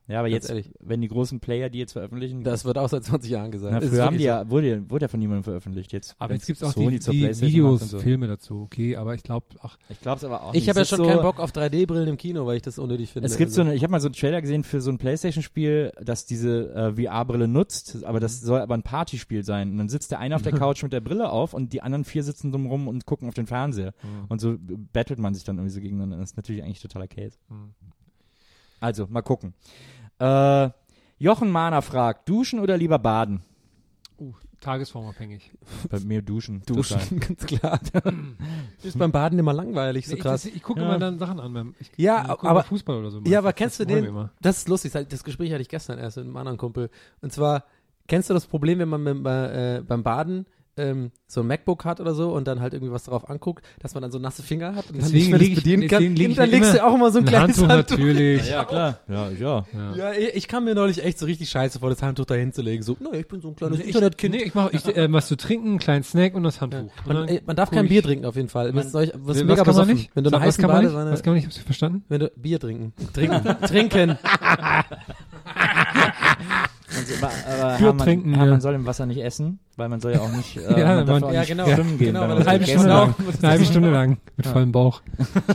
[0.09, 0.71] Ja, aber Ganz jetzt, ehrlich.
[0.79, 3.73] wenn die großen Player die jetzt veröffentlichen, Das wird auch seit 20 Jahren gesagt.
[3.73, 5.93] na, früher haben die ja, wurde, wurde ja von niemandem veröffentlicht.
[5.93, 7.99] Jetzt, Aber jetzt gibt es auch Sony die, zur die Videos, so.
[7.99, 8.63] Filme dazu.
[8.63, 11.07] Okay, aber ich glaube, ach, Ich glaube es aber auch Ich habe ja schon ist
[11.09, 13.27] keinen so, Bock auf 3D-Brillen im Kino, weil ich das unnötig finde.
[13.27, 14.99] Es gibt so Also- eine, ich habe mal so einen Trailer gesehen für so ein
[14.99, 19.73] Playstation-Spiel, das diese äh, VR-Brille nutzt, aber das soll aber ein Partyspiel sein.
[19.73, 22.05] Und dann sitzt der eine auf der Couch mit der Brille auf und die anderen
[22.05, 23.93] vier sitzen drum rum und gucken auf den Fernseher.
[24.29, 24.57] Und so
[24.93, 26.19] battelt man sich dann irgendwie so gegeneinander.
[26.19, 27.39] Das ist natürlich eigentlich totaler Case.
[27.49, 27.75] Mhm.
[28.81, 29.55] Also, mal gucken.
[30.19, 30.71] Äh,
[31.19, 33.43] Jochen Mahner fragt, duschen oder lieber baden?
[34.61, 35.53] tagesformabhängig.
[35.91, 36.63] Bei mir duschen.
[36.67, 37.21] Duschen, Duschen.
[37.39, 37.79] ganz klar.
[38.83, 40.43] ist beim Baden immer langweilig, so Nee, ich, krass.
[40.45, 40.87] das- ich gucke Ja.
[40.89, 41.53] immer dann Sachen an.
[41.53, 43.21] Beim, ich, Ja, ich aber- mal Fußball oder so.
[43.27, 44.05] Ja, aber kennst du den?
[44.05, 44.31] immer.
[44.41, 46.91] Das ist lustig, das Gespräch hatte ich gestern erst mit einem anderen Kumpel.
[47.21, 47.65] Und zwar,
[48.09, 50.47] kennst du das Problem, wenn man mit, bei, äh, beim Baden
[50.79, 53.95] ähm, so ein MacBook hat oder so und dann halt irgendwie was darauf anguckt, dass
[53.95, 55.89] man dann so nasse Finger hat und dann Deswegen nicht mehr das leg ich- bedienen
[55.89, 56.05] kann.
[56.07, 57.99] Und ich dann legst du auch immer so ein Ein kleines Handtuch Handtuch.
[57.99, 58.49] natürlich.
[58.51, 58.99] Ja, klar.
[59.09, 59.65] Ja, ja.
[59.73, 59.95] Ja.
[59.97, 62.83] Ja, ich ich kam mir neulich echt so richtig scheiße vor, das Handtuch da hinzulegen.
[62.83, 64.35] So, naja, ich bin so ein kleines Nee, ich, Internetkind.
[64.35, 66.79] nee, ich mache ich, äh, was zu trinken, einen kleinen Snack und das Handtuch.
[66.81, 68.73] Und Man, dann ey, man darf guck kein ich- Bier trinken auf jeden Fall.
[68.73, 70.11] Man, Man- was was mega kann man nicht?
[70.15, 70.93] Wenn du Sag, was kann man nicht?
[70.93, 71.47] Badewanne, Was kann man nicht?
[71.47, 72.05] Hab's verstanden?
[72.09, 74.19] wenn du Bier trinken, trinken, trinken.
[77.09, 77.33] Und, aber,
[77.65, 78.61] aber Bier trinken, Hermann ja.
[78.61, 81.23] soll im Wasser nicht essen, weil man soll ja auch nicht, äh, Ja, man man-
[81.25, 81.67] auch ja, nicht genau.
[81.67, 82.15] schwimmen gehen.
[82.15, 83.15] Genau, Eine halbe Stunde lang.
[83.43, 84.17] Eine halbe Stunde lang.
[84.37, 85.03] Mit vollem Bauch.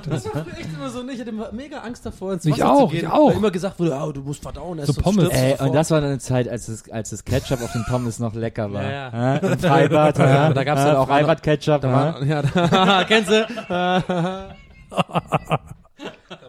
[0.09, 1.15] Das war früher echt immer so nicht.
[1.15, 2.99] Ich hatte mega Angst davor, ins Ich Wasser auch, zu gehen.
[3.05, 3.29] ich auch.
[3.29, 4.79] Weil immer gesagt wurde, ah, du musst verdauen.
[4.85, 5.29] So Pommes.
[5.29, 8.19] Ey, und das war dann eine Zeit, als das, als das Ketchup auf den Pommes
[8.19, 8.83] noch lecker war.
[8.83, 9.35] Ja, ja.
[9.37, 10.53] Im Freibad, Ja, ja.
[10.53, 11.83] da gab's ja, dann auch Freibad-Ketchup.
[11.83, 13.47] Ja, da, kennst du?
[13.69, 14.03] da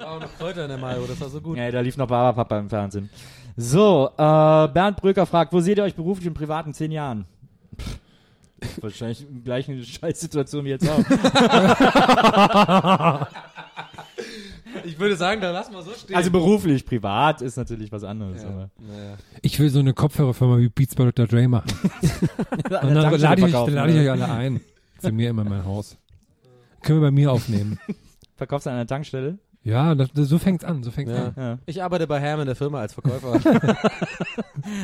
[0.00, 1.56] war auch noch Kräuter in der Mayo, das war so gut.
[1.56, 3.10] Ja, da lief noch Barberpapa im Fernsehen.
[3.56, 7.26] So, äh, Bernd Bröker fragt, wo seht ihr euch beruflich und privat in zehn Jahren?
[7.78, 7.98] Pff,
[8.80, 10.98] wahrscheinlich in gleichen Scheißsituation wie jetzt auch.
[14.84, 16.16] Ich würde sagen, da lassen wir so stehen.
[16.16, 18.42] Also beruflich, privat ist natürlich was anderes.
[18.42, 19.16] ja, Aber naja.
[19.42, 21.26] Ich will so eine Kopfhörerfirma wie Beats by Dr.
[21.26, 21.68] Dre machen.
[22.50, 24.60] Und der dann lade ich, dann lade ich euch alle ein.
[24.98, 25.96] Zu mir immer in mein Haus.
[26.82, 27.78] Können wir bei mir aufnehmen.
[28.36, 29.38] Verkaufst du an der Tankstelle?
[29.64, 31.26] Ja, das, das, so fängt's an, so fängt's Ja.
[31.26, 31.32] an.
[31.36, 31.58] Ja.
[31.66, 33.34] Ich arbeite bei Herm in der Firma als Verkäufer.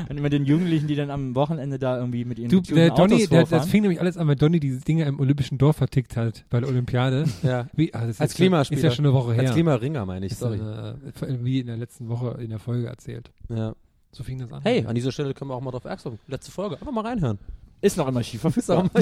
[0.09, 3.15] Und immer den Jugendlichen, die dann am Wochenende da irgendwie mit ihren Du, der Donny,
[3.15, 6.17] Autos der, das fing nämlich alles an, weil Donny diese Dinge im Olympischen Dorf vertickt
[6.17, 7.25] hat, bei der Olympiade.
[7.43, 7.67] ja.
[7.75, 8.79] Wie, ah, das ist Als ja- Klimaspieler.
[8.79, 9.43] Ist ja schon eine Woche her.
[9.43, 10.59] Als Klimaringer meine ich, Ist, sorry.
[10.59, 10.95] äh,
[11.43, 13.31] wie in der letzten Woche in der Folge erzählt.
[13.49, 13.75] Ja.
[14.13, 14.63] So fing das an.
[14.63, 16.19] Hey, an dieser Stelle können wir auch mal drauf aufmerksam.
[16.29, 17.39] Letzte Folge, einfach mal reinhören.
[17.81, 18.89] Ist noch immer schief verfügbar.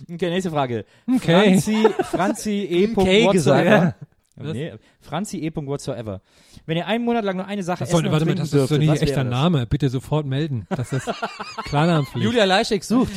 [0.00, 0.84] Ist auch Okay, nächste Frage.
[1.14, 1.52] Okay.
[1.52, 2.88] Franzi, Franzi E.
[2.94, 3.94] Okay gesagt, whatsoever.
[4.36, 4.52] Was?
[4.52, 5.50] Nee, Franzi E.
[5.54, 6.20] whatsoever.
[6.66, 8.40] Wenn ihr einen Monat lang nur eine Sache Das essen soll, und warte mal, trinken
[8.42, 9.40] das ist doch dürftet, nicht echter wäre das?
[9.40, 9.66] Name.
[9.66, 10.66] Bitte sofort melden.
[10.70, 11.10] Das ist
[11.64, 12.24] Klarnamenpflicht.
[12.24, 13.12] Julia Leischek sucht.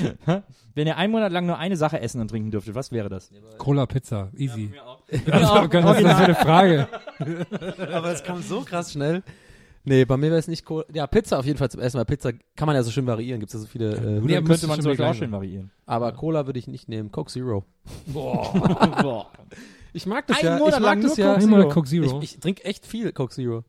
[0.73, 3.29] Wenn ihr einen Monat lang nur eine Sache essen und trinken dürftet, was wäre das?
[3.57, 4.29] Cola Pizza.
[4.37, 4.71] Easy.
[4.73, 6.87] Ja, Also, was ist das für eine Frage?
[7.93, 9.21] Aber es kommt so krass schnell.
[9.83, 10.85] Nee, bei mir wäre es nicht cool.
[10.93, 13.39] Ja, Pizza auf jeden Fall zum Essen, weil Pizza kann man ja so schön variieren.
[13.39, 13.95] Gibt es ja so viele.
[13.95, 15.71] Äh, Nee, könnte man zum Beispiel auch schön variieren.
[15.85, 17.11] aber Cola würde ich nicht nehmen.
[17.11, 17.65] Coke Zero.
[18.07, 19.31] Boah.
[19.93, 20.57] Ich mag das Einen ja.
[20.57, 21.33] Monat ich mag das nur ja.
[21.33, 21.69] Coke Zero.
[21.69, 22.21] Coke Zero.
[22.21, 23.65] Ich, ich trinke echt viel Coke Zero.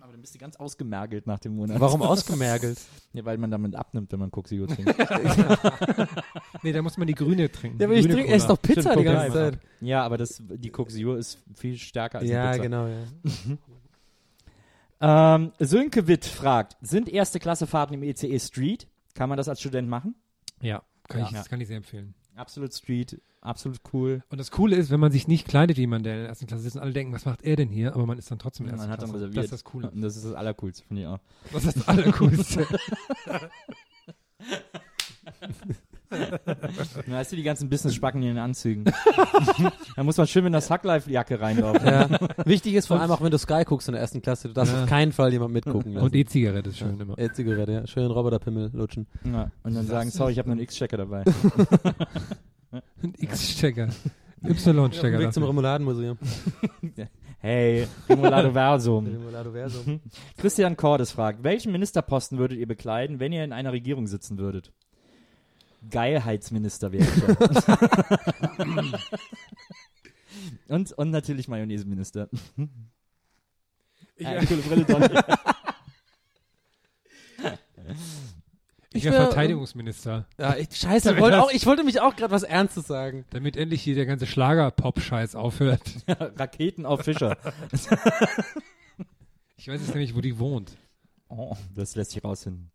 [0.00, 1.80] Aber dann bist du ganz ausgemergelt nach dem Monat.
[1.80, 2.78] Warum ausgemergelt?
[3.12, 4.94] Ja, weil man damit abnimmt, wenn man Coke Zero trinkt.
[6.62, 7.78] nee, da muss man die grüne trinken.
[7.80, 8.56] Ja, aber Die ich trinke erst Cola.
[8.56, 9.32] doch Pizza Stimmt, die ganze.
[9.32, 9.58] Zeit.
[9.80, 12.62] ja, aber das, die Coke Zero ist viel stärker als die Ja, Pizza.
[12.62, 12.98] genau, ja.
[15.00, 18.88] Ähm, Sönke Witt fragt, sind erste Klasse Fahrten im ECE Street?
[19.14, 20.14] Kann man das als Student machen?
[20.60, 21.38] Ja, kann ich, Ja.
[21.38, 22.14] das kann ich sehr empfehlen.
[22.34, 24.22] Absolut Street, absolut cool.
[24.28, 26.46] Und das Coole ist, wenn man sich nicht kleidet wie jemand, der in der ersten
[26.46, 27.94] Klasse sitzt und alle denken, was macht er denn hier?
[27.94, 29.24] Aber man ist dann trotzdem in der Man ersten hat dann Klasse.
[29.24, 29.38] reserviert.
[29.38, 29.90] Das ist das Coole.
[29.90, 31.18] Und das ist das Allercoolste, finde ich auch.
[31.52, 32.66] Das ist das Allercoolste.
[36.10, 38.84] Da hast du die ganzen Business-Spacken in den Anzügen.
[39.96, 41.86] da muss man schön mit einer Sucklife-Jacke reinlaufen.
[41.86, 42.08] ja.
[42.44, 44.72] Wichtig ist vor allem auch, wenn du Sky guckst in der ersten Klasse, du darfst
[44.72, 44.82] Ja.
[44.84, 46.04] auf keinen Fall jemand mitgucken lassen.
[46.06, 47.18] und E-Zigarette ist schön immer.
[47.18, 47.86] E-Zigarette, ja.
[47.86, 49.06] Schön Roboterpimmel lutschen.
[49.24, 51.24] Ja, und dann sagen, sorry, ich habe nur einen X-Checker dabei.
[53.02, 53.88] Ein X-Stecker.
[54.42, 55.18] Y-Stecker.
[55.18, 55.48] Weg zum dafür.
[55.48, 56.18] Remoladenmuseum.
[57.38, 59.06] Hey, Remolado Versum.
[59.06, 60.00] Remolado Versum.
[60.38, 64.72] Christian Cordes fragt, welchen Ministerposten würdet ihr bekleiden, wenn ihr in einer Regierung sitzen würdet?
[65.90, 67.22] Geilheitsminister wäre ich.
[70.68, 72.28] und, und natürlich Mayonnaise-Minister.
[74.16, 75.06] Ich, Äh, coole Brille, Donny.
[78.90, 80.26] ich Ich wäre wär- Verteidigungsminister.
[80.38, 83.24] Ja, ich, scheiße, Damit wollte das- auch, ich wollte mich auch gerade was Ernstes sagen.
[83.30, 85.82] Damit endlich hier der ganze Schlager-Pop-Scheiß aufhört.
[86.08, 87.36] Raketen auf Fischer.
[89.56, 90.76] Ich weiß jetzt nämlich, wo die wohnt.
[91.28, 92.70] Oh, das lässt sich rausfinden.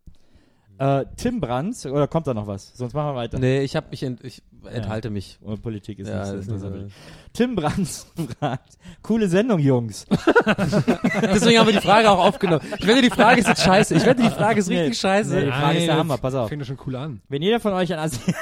[0.81, 2.71] Äh, Tim Brandt, oder kommt da noch was?
[2.75, 3.37] Sonst machen wir weiter.
[3.37, 5.37] Nee, ich hab mich, ent, ich enthalte mich.
[5.43, 6.95] Oh, Politik ist Ja, nicht so das ist nicht.
[7.33, 7.87] Tim Brandt
[8.39, 10.07] fragt, coole Sendung, Jungs.
[11.21, 12.65] Deswegen haben wir die Frage auch aufgenommen.
[12.79, 13.93] Ich wette, die Frage ist jetzt scheiße.
[13.93, 15.35] Ich wette, die Frage ist richtig Nee, scheiße.
[15.35, 15.45] nee.
[15.45, 16.49] Die Frage ist der das Hammer, pass auf.
[16.49, 17.21] Fängt schon cool an.
[17.29, 18.17] Wenn jeder von euch ein Asi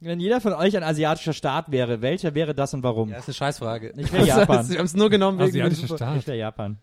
[0.00, 3.08] Wenn jeder von euch ein asiatischer Staat wäre, welcher wäre das und warum?
[3.08, 3.94] Ja, ist eine Scheißfrage.
[3.96, 4.68] Ich will Japan.
[4.68, 6.18] Wir haben es nur genommen wegen Asiatischer Staat.
[6.18, 6.76] Ich wäre Japan.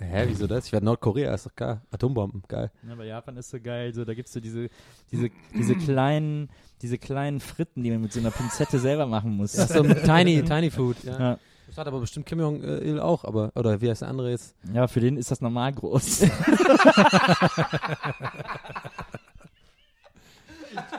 [0.00, 0.66] Hä, wieso das?
[0.66, 1.80] Ich werde Nordkorea, ist doch geil.
[1.90, 2.70] Atombomben, geil.
[2.86, 4.68] Ja, aber Japan ist so geil, so, da gibt's so diese,
[5.10, 6.50] diese, diese kleinen,
[6.82, 9.52] diese kleinen Fritten, die man mit so einer Pinzette selber machen muss.
[9.52, 10.96] Das ist so tiny, tiny food.
[11.02, 11.18] Ja.
[11.18, 11.38] Ja.
[11.66, 14.54] Das hat aber bestimmt Kim Jong-il auch, aber, oder wie heißt der andere jetzt?
[14.72, 16.20] Ja, für den ist das normal groß.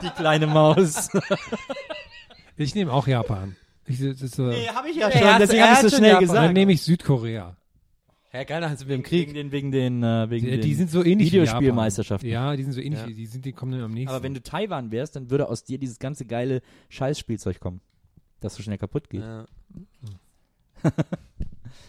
[0.02, 1.08] Die kleine Maus.
[2.56, 3.56] Ich nehme auch Japan.
[3.86, 6.38] Ich, das ist so, hab ich ja schon, deswegen hab ich's so schnell gesagt.
[6.38, 7.56] dann nehme ich Südkorea.
[8.32, 9.34] Hä, geil, dann sind wir im Wegen Krieg.
[9.34, 11.28] den, wegen den, äh, wegen Die, den die sind so ähnlich.
[11.32, 12.28] Videospielmeisterschaften.
[12.30, 13.08] Ja, die sind so ähnlich, Ja.
[13.08, 14.14] wie- die sind, die kommen dann am nächsten.
[14.14, 17.80] Aber wenn du Taiwan wärst, dann würde aus dir dieses ganze geile Scheißspielzeug kommen.
[18.40, 19.22] Das so schnell kaputt geht.
[19.22, 19.46] Ja.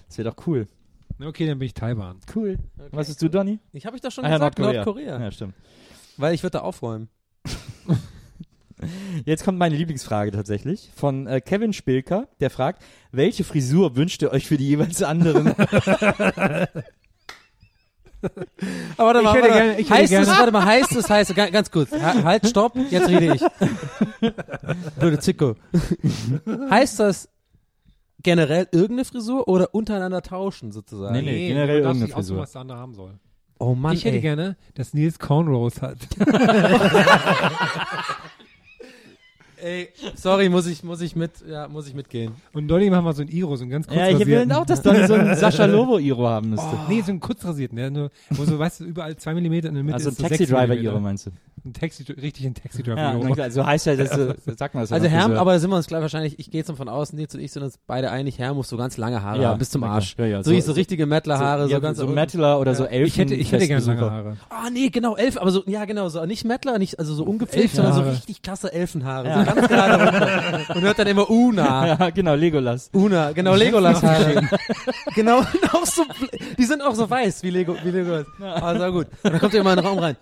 [0.08, 0.68] Das wäre doch cool.
[1.24, 2.18] Okay, dann bin ich Taiwan.
[2.36, 2.58] Cool.
[2.92, 3.60] Was bist du, Donny?
[3.72, 4.84] Ich habe ich doch schon Ah ja, gesagt, Nordkorea.
[4.86, 5.20] Nordkorea.
[5.24, 5.54] Ja, stimmt.
[6.18, 7.08] Weil ich würde da aufräumen.
[9.26, 14.32] Jetzt kommt meine Lieblingsfrage tatsächlich von äh, Kevin Spilker, der fragt, welche Frisur wünscht ihr
[14.32, 15.54] euch für die jeweils anderen?
[18.98, 21.10] Aber warte Ich mal, hätte gerne- ich hätte heißt gerne- es, warte mal, heißt es,
[21.10, 23.42] heißt es, ga- ganz kurz, ha- halt, stopp, jetzt rede ich.
[25.00, 25.56] Blöde Zicko.
[26.70, 27.30] heißt das
[28.22, 31.14] generell irgendeine Frisur oder untereinander tauschen sozusagen?
[31.16, 31.48] Nee, nee.
[31.48, 32.44] generell du darfst irgendeine nicht aussuchen, Frisur.
[32.44, 33.14] was der andere haben soll.
[33.58, 34.22] Oh Mann, ich hätte ey.
[34.22, 35.98] gerne, dass Nils Cornrows hat.
[39.62, 42.34] ey, sorry, muss ich, muss ich mit, ja, muss ich mitgehen.
[42.54, 44.66] Und Donny machen wir so ein Iro, so ein ganz kurz ja, ich will auch,
[44.66, 46.68] dass Donny so ein Sascha Lobo-Iro haben müsste.
[46.72, 49.70] Oh, nee, so ein kurz rasierten, der nur, wo so, weißt du, überall zwei Millimeter
[49.70, 51.00] in der Mitte also ein ist so sechs Taxi-Driver-Iro Millimeter.
[51.00, 51.32] meinst du?
[51.64, 52.98] Ein Taxi, richtig ein Taxi Driver.
[52.98, 55.60] Ja, na klar, so heißt ja, das, so, sagt man das Also Herm, aber da
[55.60, 57.78] sind wir uns gleich wahrscheinlich, ich gehe jetzt von außen, Nils und ich sind uns
[57.86, 59.84] beide einig, Herm muss so ganz lange Haare Ja, haben, bis zum.
[59.84, 60.16] Arsch.
[60.18, 62.16] Ja, ja, so, so- so, so richtige Mettler-Haare, so, ja, ganz so unten.
[62.16, 63.06] Metaler oder so Elfen.
[63.08, 64.02] Ich hätte, ich hätte gerne lange.
[64.02, 64.38] Haare.
[64.50, 67.76] Ah, nee, genau, elf, aber so, ja, genau, so, nicht Mettler, nicht, also so ungepflegt,
[67.76, 69.40] sondern so richtig klasse Elfenhaare, Ja.
[69.46, 70.76] so ganz gerade runter.
[70.76, 71.88] Und hört dann immer Una.
[72.00, 72.90] Ja, genau, Legolas.
[72.94, 74.48] Una, genau, Legolas-Haare.
[75.16, 75.40] genau,
[75.74, 76.04] auch so,
[76.58, 78.26] die sind auch so weiß, wie Lego, wie Legolas.
[78.40, 79.08] Also gut.
[79.24, 80.16] Und dann kommt er immer in den Raum rein.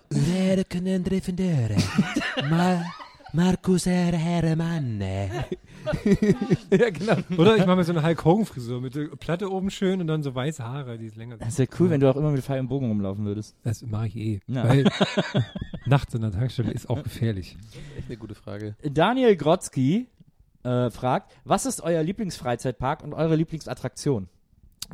[1.36, 2.50] Wer können defendere?
[2.50, 2.84] Ma,
[3.32, 5.00] Markus Herr Hermann.
[6.70, 7.16] ja, genau.
[7.38, 10.06] Oder ich mache mir so eine Hulk Hogan Frisur mit der Platte oben schön und
[10.08, 11.36] dann so weiße Haare, die ist länger.
[11.36, 13.56] Das wäre cool, wenn du auch immer mit Pfeil und Bogen rumlaufen würdest.
[13.62, 14.40] Das mache ich eh.
[14.46, 14.68] Ja.
[14.68, 14.84] Weil
[15.86, 17.56] nachts in der Tankstelle ist auch gefährlich.
[17.96, 18.74] Echt eine gute Frage.
[18.82, 20.08] Daniel Grotzky
[20.64, 24.28] äh, fragt, was ist euer Lieblingsfreizeitpark und eure Lieblingsattraktion?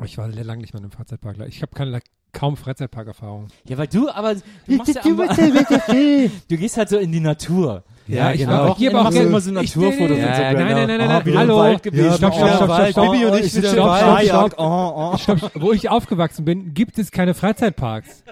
[0.03, 1.39] Ich war sehr lange nicht mal in einem Freizeitpark.
[1.47, 1.89] Ich habe keine
[2.37, 3.47] kaum Freizeitparkerfahrung.
[3.65, 5.17] Ja, weil du aber, du machst ja am,
[6.49, 7.83] du gehst halt so in die Natur.
[8.07, 10.41] Ja, ich war auch- Wochenende ich hab auch immer so Naturfotos Ja, und so.
[10.41, 11.77] nein, nein, nein, oh, nein, wieder hallo.
[11.77, 13.11] stopp, stopp, oh, stopp, Wald, stopp.
[13.11, 14.53] Bibi und Oh, ich wieder stopp, im stopp.
[14.57, 15.17] Oh, oh.
[15.17, 15.51] Stopp, stopp.
[15.55, 18.23] Wo ich aufgewachsen bin, gibt es keine Freizeitparks.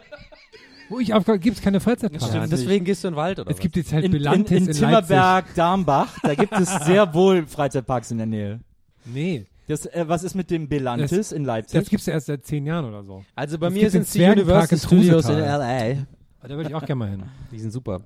[0.89, 2.33] Wo ich aufgewachsen gibt es keine Freizeitparks.
[2.33, 3.61] Ja, deswegen gehst du in den Wald, oder Es was?
[3.61, 4.79] gibt jetzt halt In, in, Belantes in in, Leipzig.
[4.81, 8.59] Timmerberg, Darmbach, da gibt es sehr wohl Freizeitparks in der Nähe.
[9.03, 11.80] Nee, Das, äh, was ist mit dem Belantis in Leipzig?
[11.80, 13.23] das gibt's ja erst seit zehn Jahren oder so.
[13.36, 15.38] Also bei Es mir gibt sind es die Universal in Studios in.
[15.39, 16.06] L.A.
[16.47, 17.23] Da würde ich auch gerne mal hin.
[17.51, 18.01] Die sind super.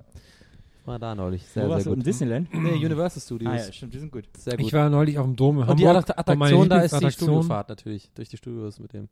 [0.80, 1.42] Ich war da neulich.
[1.42, 1.98] Wo Sehr, warst sehr du?
[1.98, 2.02] In.
[2.04, 2.54] Disneyland?
[2.54, 3.52] Nee, Universal Studios.
[3.52, 4.24] Ah ja, stimmt, die sind gut.
[4.38, 4.66] Sehr gut.
[4.66, 6.08] Ich war neulich auf dem Dom in Und die Hamburg.
[6.18, 8.10] Attraktion da ist die Studiofahrt natürlich.
[8.14, 9.08] Durch die Studios mit dem.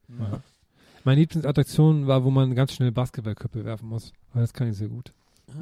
[1.05, 4.13] Meine Lieblingsattraktion war, wo man ganz schnell Basketballköpfe werfen muss.
[4.33, 5.13] Weil das kann ich sehr gut.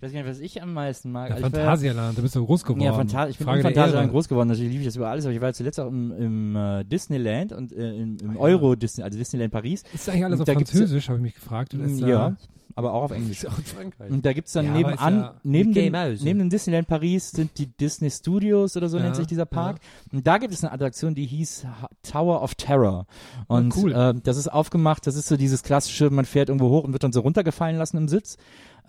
[0.00, 1.28] Ich weiß gar nicht, was ich am meisten mag.
[1.28, 2.80] Ja, Also Phantasialand, da bist du groß geworden.
[2.80, 5.26] Ja, Phanta ich bin Frage der Phantasialand groß geworden, natürlich liebe ich das über alles,
[5.26, 9.04] aber ich war zuletzt auch im, im äh, Disneyland und äh, im, im Euro Disney,
[9.04, 9.82] also Disneyland Paris.
[9.92, 11.74] Ist eigentlich alles auf Französisch, habe ich mich gefragt.
[11.74, 12.36] da- ja,
[12.76, 13.44] aber auch auf Englisch.
[13.46, 14.10] auch in Frankreich.
[14.10, 17.66] Und da gibt's dann Ja, nebenan, ja neben, dem, neben dem Disneyland Paris sind die
[17.66, 19.80] Disney Studios oder so Ja, nennt sich dieser Park.
[20.12, 21.66] Und da gibt es eine Attraktion, die hieß
[22.02, 23.04] Tower of Terror.
[23.48, 23.92] Und cool.
[23.92, 27.04] äh, das ist aufgemacht, das ist so dieses klassische, man fährt irgendwo hoch und wird
[27.04, 28.38] dann so runtergefallen lassen im Sitz.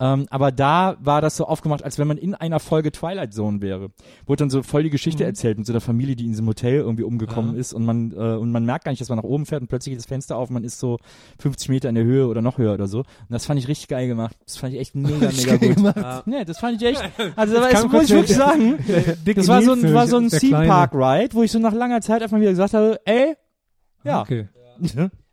[0.04, 3.62] Ähm, aber da war das so aufgemacht, als wenn man in einer Folge Twilight Zone
[3.62, 3.90] wäre.
[4.26, 6.76] Wurde dann so voll die Geschichte erzählt mit so einer Familie, die in diesem Hotel
[6.80, 7.54] irgendwie umgekommen Mhm.
[7.56, 7.60] Ja.
[7.60, 9.68] ist und man äh, und man merkt gar nicht, dass man nach oben fährt und
[9.68, 10.98] plötzlich geht das Fenster auf, man ist so
[11.38, 12.98] 50 Meter in der Höhe oder noch höher oder so.
[12.98, 14.36] Und das fand ich richtig geil gemacht.
[14.44, 15.96] Das fand ich echt mega, mega gut.
[15.96, 16.22] Ja.
[16.26, 17.02] Nee, das fand ich echt.
[17.36, 18.78] Also Das das muss ich wirklich sagen.
[19.36, 20.66] Das war so ein, war so ein Theme.
[20.66, 23.34] Park Ride, wo ich so nach langer Zeit einfach wieder gesagt habe, ey,
[24.04, 24.22] ja.
[24.22, 24.48] Okay.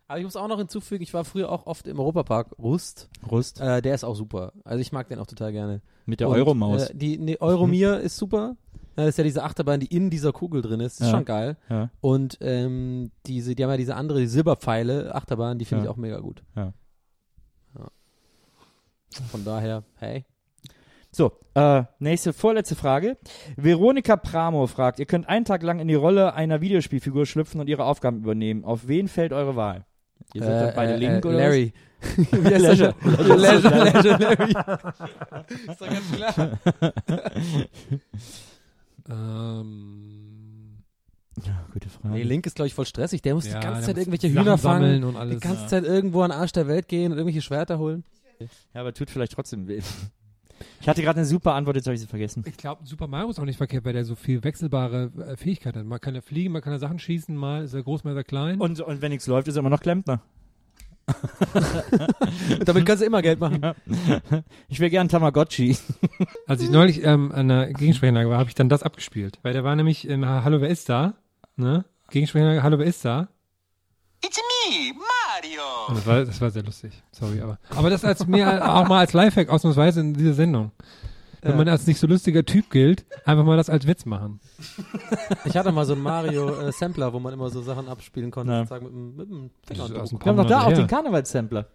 [0.09, 3.09] Aber ich muss auch noch hinzufügen, ich war früher auch oft im Europapark Rust.
[3.29, 3.61] Rust.
[3.61, 4.53] Äh, der ist auch super.
[4.65, 5.81] Also ich mag den auch total gerne.
[6.07, 6.89] Mit der Und, Euromaus.
[6.89, 8.55] Äh, die nee, Euromir ist super.
[8.97, 10.99] Ja, Das ist ja diese Achterbahn, die in dieser Kugel drin ist.
[10.99, 11.17] Das ist Ja.
[11.17, 11.57] schon geil.
[11.69, 11.91] ja.
[12.01, 15.95] Und ähm, diese, die haben ja diese andere, die Silberpfeile, Achterbahn, die finde ich auch
[15.95, 16.43] mega gut.
[19.31, 20.25] Von daher, hey.
[21.11, 23.17] So, äh, nächste, vorletzte Frage.
[23.57, 27.67] Veronika Pramo fragt, ihr könnt einen Tag lang in die Rolle einer Videospielfigur schlüpfen und
[27.67, 28.63] ihre Aufgaben übernehmen.
[28.65, 29.85] Auf wen fällt eure Wahl?
[30.33, 31.73] Ihr seid doch beide Link oder Larry.
[32.15, 32.95] Wie heißt Leisure.
[33.03, 33.37] der?
[33.37, 34.51] Leisure, Leisure, Larry.
[35.67, 36.59] ist doch ganz klar.
[39.09, 40.83] Ähm?
[41.45, 42.15] Ja, gute Frage.
[42.15, 43.21] Nee, Link ist, glaube ich, voll stressig.
[43.21, 45.41] Der muss ja, die ganze Zeit irgendwelche Sachen Hühner fangen, und die alles.
[45.41, 48.03] ganze Zeit irgendwo an den Arsch der Welt gehen und irgendwelche Schwerter holen.
[48.73, 49.81] Ja, aber tut vielleicht trotzdem weh.
[50.81, 52.43] Ich hatte gerade eine super Antwort, jetzt habe ich sie vergessen.
[52.47, 55.79] Ich glaube, Super Mario ist auch nicht verkehrt, weil der so viel wechselbare äh, Fähigkeiten
[55.79, 55.85] hat.
[55.85, 58.17] Man kann ja fliegen, man kann ja Sachen schießen, mal ist er groß, mal ist
[58.17, 58.59] er klein.
[58.59, 60.21] Und, und wenn nichts läuft, ist er immer noch Klempner.
[62.65, 63.61] Damit kannst du immer Geld machen.
[64.67, 65.75] Ich wäre gern Tamagotchi.
[66.47, 69.39] Als ich neulich ähm, an der Gegensprechanlage war, habe ich dann das abgespielt.
[69.41, 71.15] Weil der war nämlich im Hallo, wer ist da?
[71.55, 71.85] Ne?
[72.11, 73.29] Gegensprechanlage, Hallo, wer ist da?
[74.23, 75.18] It's me, Mario.
[75.87, 76.91] Und das war, das war sehr lustig.
[77.11, 77.57] Sorry, aber.
[77.75, 80.71] Aber das als mir auch mal als Lifehack ausnahmsweise in dieser Sendung.
[81.41, 81.57] Wenn Ja.
[81.57, 84.39] man als nicht so lustiger Typ gilt, einfach mal das als Witz machen.
[85.45, 88.51] Ich hatte mal so einen Mario-Sampler, wo man immer so Sachen abspielen konnte.
[88.51, 88.65] Ja.
[88.65, 89.89] Sagen, mit, dem- mit dem Finger.
[89.89, 90.85] Wir haben doch da auch den.
[90.87, 91.65] Karnevalssampler.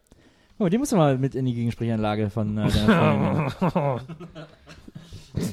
[0.59, 4.17] Oh, den musst du mal mit in die Gegensprechanlage von äh, deiner Freundin.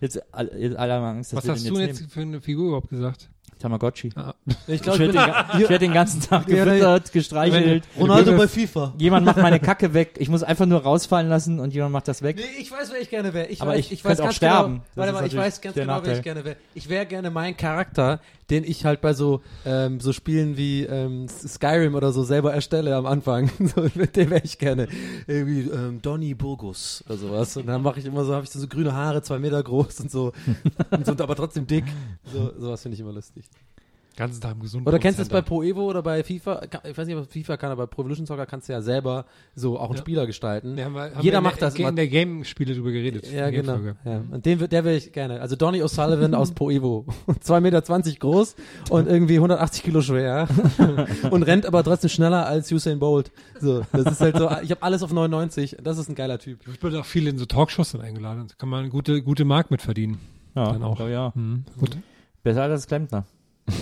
[0.00, 2.20] jetzt, all- jetzt alle haben Angst, dass Was wir hast den du jetzt, jetzt für
[2.22, 3.30] eine Figur überhaupt gesagt?
[3.58, 4.08] Tamagotchi.
[4.66, 7.84] Ich Ich glaube, werde ich den, ich werd den ganzen Tag Ja, gefüttert, gestreichelt.
[7.98, 8.92] Ronaldo bei FIFA.
[8.98, 10.14] Jemand macht meine Kacke weg.
[10.18, 12.36] Ich muss einfach nur rausfallen lassen und jemand macht das weg.
[12.36, 13.46] Nee, ich weiß, wer ich gerne wäre.
[13.46, 14.72] Ich Aber weiß, ich ich weiß könnte auch ganz sterben.
[14.74, 16.56] Genau, warte mal, ich weiß ganz genau, wer ich gerne wäre.
[16.74, 21.28] Ich wäre gerne mein Charakter, den ich halt bei so ähm, so Spielen wie ähm,
[21.28, 23.50] Skyrim oder so selber erstelle am Anfang.
[23.74, 24.88] so, mit dem wäre ich gerne
[25.26, 27.56] irgendwie ähm, Donny Burgus oder sowas.
[27.56, 30.10] Und dann mache ich immer so, habe ich so grüne Haare, zwei Meter groß und
[30.10, 30.32] so,
[30.90, 31.84] und so aber trotzdem dick.
[32.32, 33.44] So, sowas finde ich immer lustig.
[34.16, 35.42] Ganzen Tag im gesunden Oder kennst du es bei.
[35.42, 36.62] Pro Evo oder bei FIFA?
[36.88, 39.26] Ich weiß nicht, ob FIFA kann, aber bei Pro Evolution Soccer kannst du ja selber
[39.54, 40.00] so auch einen Ja.
[40.00, 40.76] Spieler gestalten.
[40.78, 41.92] Ja, haben wir, haben Jeder wir in macht der, das in immer.
[41.92, 43.30] der Game-Spiele drüber geredet.
[43.30, 43.78] Ja, in genau.
[44.04, 44.22] Ja.
[44.30, 45.40] Und den, wird- der will ich gerne.
[45.40, 47.04] Also Donny O'Sullivan aus Pro Evo.
[47.28, 47.80] 2,20 Meter
[48.18, 48.56] groß
[48.90, 50.48] und irgendwie 180 Kilo schwer.
[51.30, 53.30] und rennt aber trotzdem schneller als Usain Bolt.
[53.60, 55.76] So, das ist halt so, ich habe alles auf 99.
[55.82, 56.60] Das ist ein geiler Typ.
[56.72, 58.46] Ich wurde auch viel in so Talkshows dann eingeladen.
[58.48, 60.18] Da kann man gute, gute Mark mit verdienen.
[60.54, 60.98] Ja, Dann auch.
[61.00, 61.32] ich, ja.
[61.34, 61.64] Mhm.
[61.78, 61.98] Gut.
[62.42, 63.24] Besser als Klempner.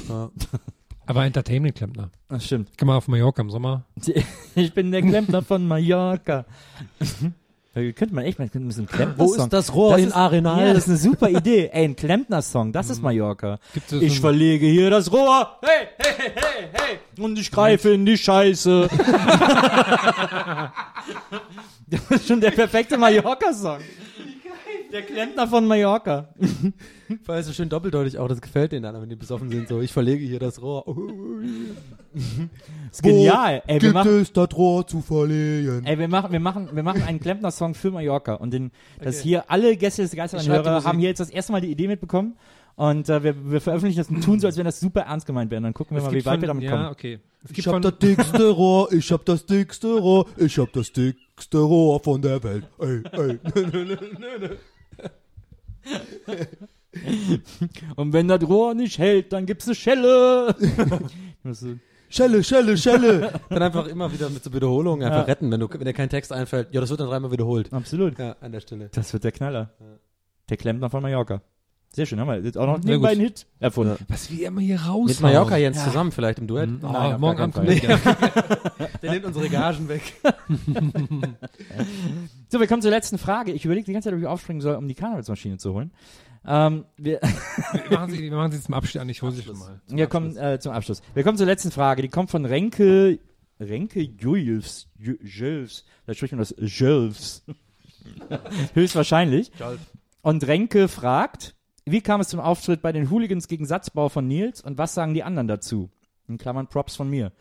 [0.09, 0.31] Ja.
[1.07, 2.11] Aber Entertainment-Klempner.
[2.29, 2.79] Das stimmt.
[2.79, 3.85] Kann man auf Mallorca im Sommer.
[4.55, 6.45] Ich bin der Klempner von Mallorca.
[7.77, 10.15] Da könnte man echt mal ein bisschen Klempner Wo ist das Rohr Das in ist-
[10.15, 10.65] Arenal?
[10.65, 11.71] Ja, das ist eine super Idee.
[11.73, 13.59] Ey, ein Klempner-Song, das ist Mallorca.
[13.73, 15.59] Gibt es Ich verlege hier das Rohr.
[15.61, 16.99] Hey, hey, hey, hey, hey.
[17.25, 18.89] Und ich greife in die Scheiße.
[21.89, 23.79] das ist schon der perfekte Mallorca-Song.
[24.95, 26.29] Der Klempner von Mallorca.
[27.27, 29.67] Weil es so schön doppeldeutig auch, das gefällt denen dann, wenn die besoffen sind.
[29.67, 30.85] So, ich verlege hier das Rohr.
[32.93, 33.61] ist genial.
[33.67, 35.85] Ey, wir machen, es das Rohr zu verlegen?
[35.85, 38.35] ey, wir machen, wir machen, wir machen einen Klempner-Song für Mallorca.
[38.35, 38.71] Und den,
[39.03, 39.25] dass Okay.
[39.25, 40.49] hier alle Gäste des Musik.
[40.53, 42.37] haben hier jetzt das erste Mal die Idee mitbekommen.
[42.77, 45.51] Und äh, wir, wir veröffentlichen das und tun so, als wenn das super ernst gemeint
[45.51, 45.61] wäre.
[45.61, 46.87] Dann gucken wir Es mal, wie gibt weit von, wir damit ja, kommen.
[46.87, 47.19] okay.
[47.49, 51.59] Gibt Ich hab das dickste Rohr, ich hab das dickste Rohr, ich hab das dickste
[51.59, 52.69] Rohr von der Welt.
[52.79, 53.39] Ey, ey.
[57.97, 60.55] Und wenn das Rohr nicht hält, dann gibt's eine Schelle.
[62.09, 63.41] Schelle, Schelle, Schelle.
[63.49, 65.25] Dann einfach immer wieder mit so Wiederholungen einfach Ja.
[65.25, 66.69] retten, wenn, du, wenn dir kein Text einfällt.
[66.73, 67.73] Ja, das wird dann dreimal wiederholt.
[67.73, 68.17] Absolut.
[68.21, 68.89] Ja, an der Stelle.
[68.93, 69.71] Das wird der Knaller.
[70.49, 71.43] Der Klempner von Mallorca.
[71.93, 73.97] Sehr schön, haben wir jetzt auch noch nebenbei einen Hit erfunden.
[74.09, 75.09] was wir immer hier raus.
[75.09, 76.69] Mit Mallorca Jens zusammen vielleicht im Duett.
[76.71, 76.81] Mhm.
[76.83, 77.69] Oh, Nein, morgen Abend kommt.
[79.03, 80.03] Der nimmt unsere Gagen weg.
[82.49, 83.53] So, wir kommen zur letzten Frage.
[83.53, 85.93] Ich überlege die ganze Zeit, ob ich aufspringen soll, um die Karnevalsmaschine zu holen.
[86.47, 87.21] Ähm, wir,
[87.89, 89.11] Wir machen sie, wir machen sie zum Abstand.
[89.11, 89.81] Ich hole sie schon mal.
[89.89, 91.01] wir kommen äh, zum Abschluss.
[91.15, 92.03] Wir kommen zur letzten Frage.
[92.03, 93.19] Die kommt von Renke,
[93.59, 95.85] Renke Julius, Ju- Jölfs.
[96.07, 97.45] Da spricht man das Jölfs.
[98.75, 99.51] Höchstwahrscheinlich.
[100.23, 101.55] Und Renke fragt,
[101.87, 105.15] wie kam es zum Auftritt bei den Hooligans gegen Satzbau von Nils und was sagen
[105.15, 105.91] die anderen dazu?
[106.29, 107.33] In Klammern Props von mir.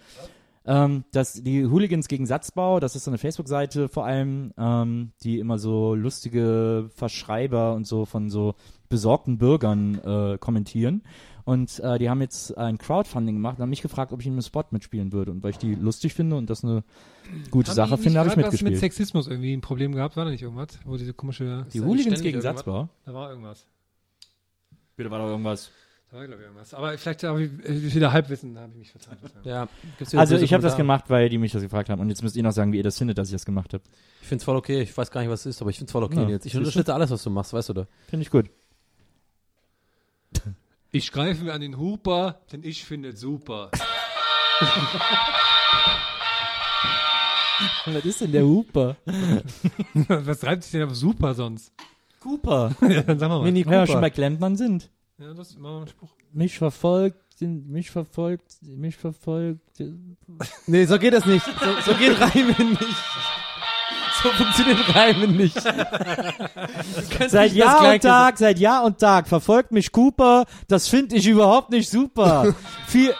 [0.65, 5.39] Ähm, dass die Hooligans gegen Satzbau, das ist so eine Facebook-Seite vor allem, ähm, die
[5.39, 8.56] immer so lustige Verschreiber und so von so
[8.88, 11.04] besorgten Bürgern äh, kommentieren.
[11.45, 14.34] Und äh, die haben jetzt ein Crowdfunding gemacht und haben mich gefragt, ob ich in
[14.34, 15.32] einem Spot mitspielen würde.
[15.32, 16.86] Und weil ich die lustig finde und das eine
[17.52, 18.80] gute Haben Sache finde, habe ich gerade was mit mitgespielt.
[18.80, 20.15] Sexismus irgendwie ein Problem gehabt?
[20.15, 20.80] War da nicht irgendwas?
[20.86, 21.65] Wo diese komische.
[21.73, 22.43] Die da Hooligans gegen irgendwas?
[22.60, 22.88] Satzbau?
[23.06, 23.67] Da war irgendwas.
[24.95, 25.71] Bitte war doch irgendwas.
[26.13, 26.73] War, glaube ich, irgendwas.
[26.76, 29.17] Aber vielleicht habe ich äh, wieder Halbwissen, da habe ich mich vertan.
[29.43, 29.67] Ja,
[30.15, 31.99] Also ich habe das gemacht, weil die mich das gefragt haben.
[31.99, 33.84] Und jetzt müsst ihr noch sagen, wie ihr das findet, dass ich das gemacht habe.
[34.21, 34.82] Ich find's voll okay.
[34.82, 36.45] Ich weiß gar nicht, was es ist, aber ich find's voll okay Ja, jetzt.
[36.45, 37.88] Ich unterstütze alles, was du machst, weißt du da.
[38.08, 38.49] Finde ich gut.
[40.91, 43.71] Ich greife mir an den Huper, denn ich finde es super.
[47.86, 48.97] Was ist denn der Hooper?
[50.08, 51.71] was treibt sich denn auf super sonst?
[52.19, 52.76] Cooper.
[52.82, 53.43] ja, dann sagen wir mal.
[53.45, 53.88] Mini Ja, Cooper.
[53.88, 54.89] schon bei Klempnern sind.
[55.19, 56.10] Ja, das machen wir einen Spruch.
[56.32, 59.62] Mich verfolgt, mich verfolgt, mich verfolgt.
[60.67, 61.45] Nee, so geht das nicht.
[61.45, 63.04] So, so geht Reimen nicht.
[64.23, 65.62] So funktioniert Reimen nicht.
[67.28, 70.45] Seit nicht Jahr und Tag, seit Jahr und Tag verfolgt mich Cooper.
[70.67, 72.56] Das finde ich überhaupt nicht super.
[72.88, 73.13] viel.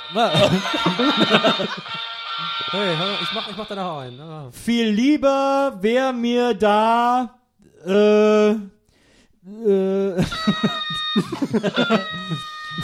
[2.72, 4.20] Hey, hör, ich mach, ich mach da nachher ein.
[4.20, 4.50] Ah.
[4.52, 7.40] viel lieber wäre mir da,
[7.86, 8.56] äh,
[9.46, 10.12] äh,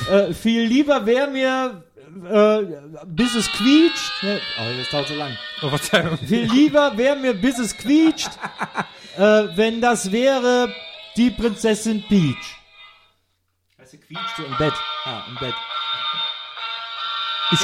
[0.10, 1.84] äh, viel lieber wäre mir,
[2.30, 2.64] äh,
[3.06, 4.24] bis es quietscht.
[4.24, 4.42] Ne?
[4.60, 5.38] Oh, das dauert so lang.
[5.62, 6.18] Oh, Verzeihung.
[6.18, 8.32] Viel lieber wäre mir, bis es quietscht,
[9.18, 10.74] äh, wenn das wäre
[11.16, 12.58] die Prinzessin Peach.
[13.78, 14.74] Weißt du, quietscht so im Bett.
[15.06, 15.56] Ja, im Bett.
[17.52, 17.60] Ich,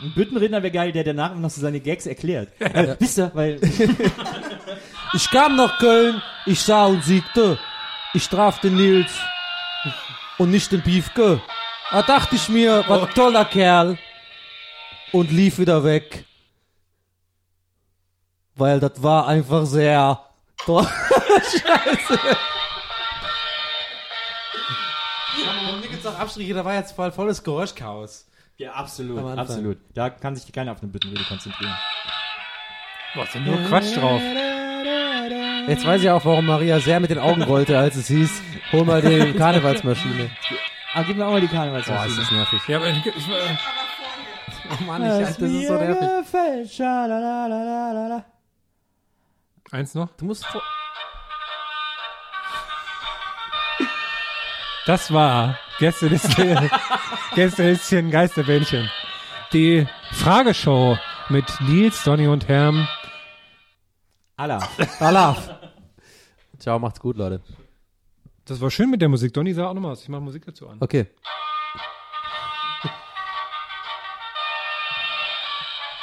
[0.00, 2.52] ein Büttenredner wäre geil, der danach noch so seine Gags erklärt.
[2.60, 3.58] Äh, wisst ihr, weil
[5.14, 7.58] Ich kam nach Köln, ich sah und siegte.
[8.18, 9.16] Ich traf den Nils
[10.38, 11.40] und nicht den Piefke.
[11.92, 13.96] Da dachte ich mir, was ein toller Kerl.
[15.12, 16.24] Und lief wieder weg.
[18.56, 20.20] Weil das war einfach sehr...
[20.66, 22.18] Scheiße.
[26.04, 26.54] Auch Abstriche?
[26.54, 28.26] Da war jetzt voll volles Geräuschchaos.
[28.56, 29.78] Ja, absolut, absolut.
[29.94, 31.78] Da kann sich keiner auf eine Büttenrede konzentrieren.
[33.14, 34.20] Boah, ist denn nur Quatsch drauf.
[35.68, 38.84] Jetzt weiß ich auch, warum Maria sehr mit den Augen rollte, als es hieß, hol
[38.84, 40.30] mal die Karnevalsmaschine.
[40.94, 42.20] Ah, gib mir auch mal die Boah, ist Karnevalsmaschine.
[42.20, 42.68] das nervig.
[42.68, 43.56] Ja, aber ich, ich, äh,
[44.70, 46.08] Oh Mann, ich, das ist so nervig.
[46.24, 48.24] gefällt, schalalalala.
[49.70, 50.08] eins noch.
[50.16, 50.62] Du musst vor
[54.86, 56.70] Das war Gästeliste,
[57.34, 58.90] Gästelistchen Geisterbändchen.
[59.52, 60.98] Die Frageshow
[61.28, 62.88] mit Nils, Donny und Herm.
[64.36, 64.66] Allah.
[65.00, 65.57] Alaf.
[66.58, 67.40] Ciao, macht's gut, Leute.
[68.44, 69.32] Das war schön mit der Musik.
[69.34, 70.02] Donny sah auch nochmal aus.
[70.02, 70.78] Ich mache Musik dazu an.
[70.80, 71.06] Okay.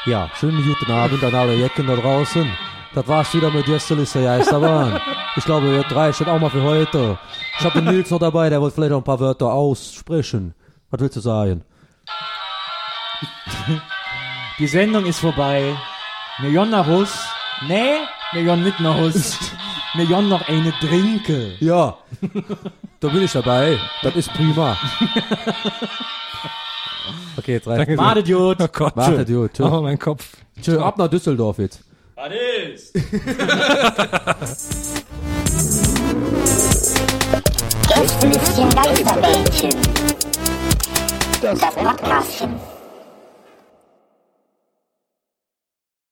[0.08, 2.48] Ja, schönen guten Abend an alle Jecken da draußen.
[2.94, 5.02] Das war's wieder mit Gästeliste Geisterbahn.
[5.36, 7.18] Ich glaube, wir drei steht auch mal für heute.
[7.58, 10.54] Ich habe den Nils noch dabei, der wollte vielleicht noch ein paar Wörter aussprechen.
[10.92, 11.64] Was willst du sagen?
[14.60, 15.76] Die Sendung ist vorbei.
[16.40, 17.28] Gehen nach Hus.
[17.68, 17.96] Nee,
[18.32, 19.40] gehen nicht nach Hus.
[19.96, 21.54] Wir gehen noch eine trinken.
[21.60, 21.98] Ja,
[23.00, 23.80] da bin ich dabei.
[24.04, 24.78] Das ist prima.
[27.38, 27.98] Okay, jetzt sehr.
[27.98, 28.58] Wartet gut.
[28.60, 28.96] Oh Gott.
[28.98, 29.54] Wartet, gut.
[29.54, 29.64] Tschö.
[29.64, 30.26] Oh, mein Kopf.
[30.62, 31.82] Tschö, ab nach Düsseldorf jetzt.
[37.88, 39.70] Gästelistchen Geisterbällchen.
[41.42, 42.75] Das Podcastchen.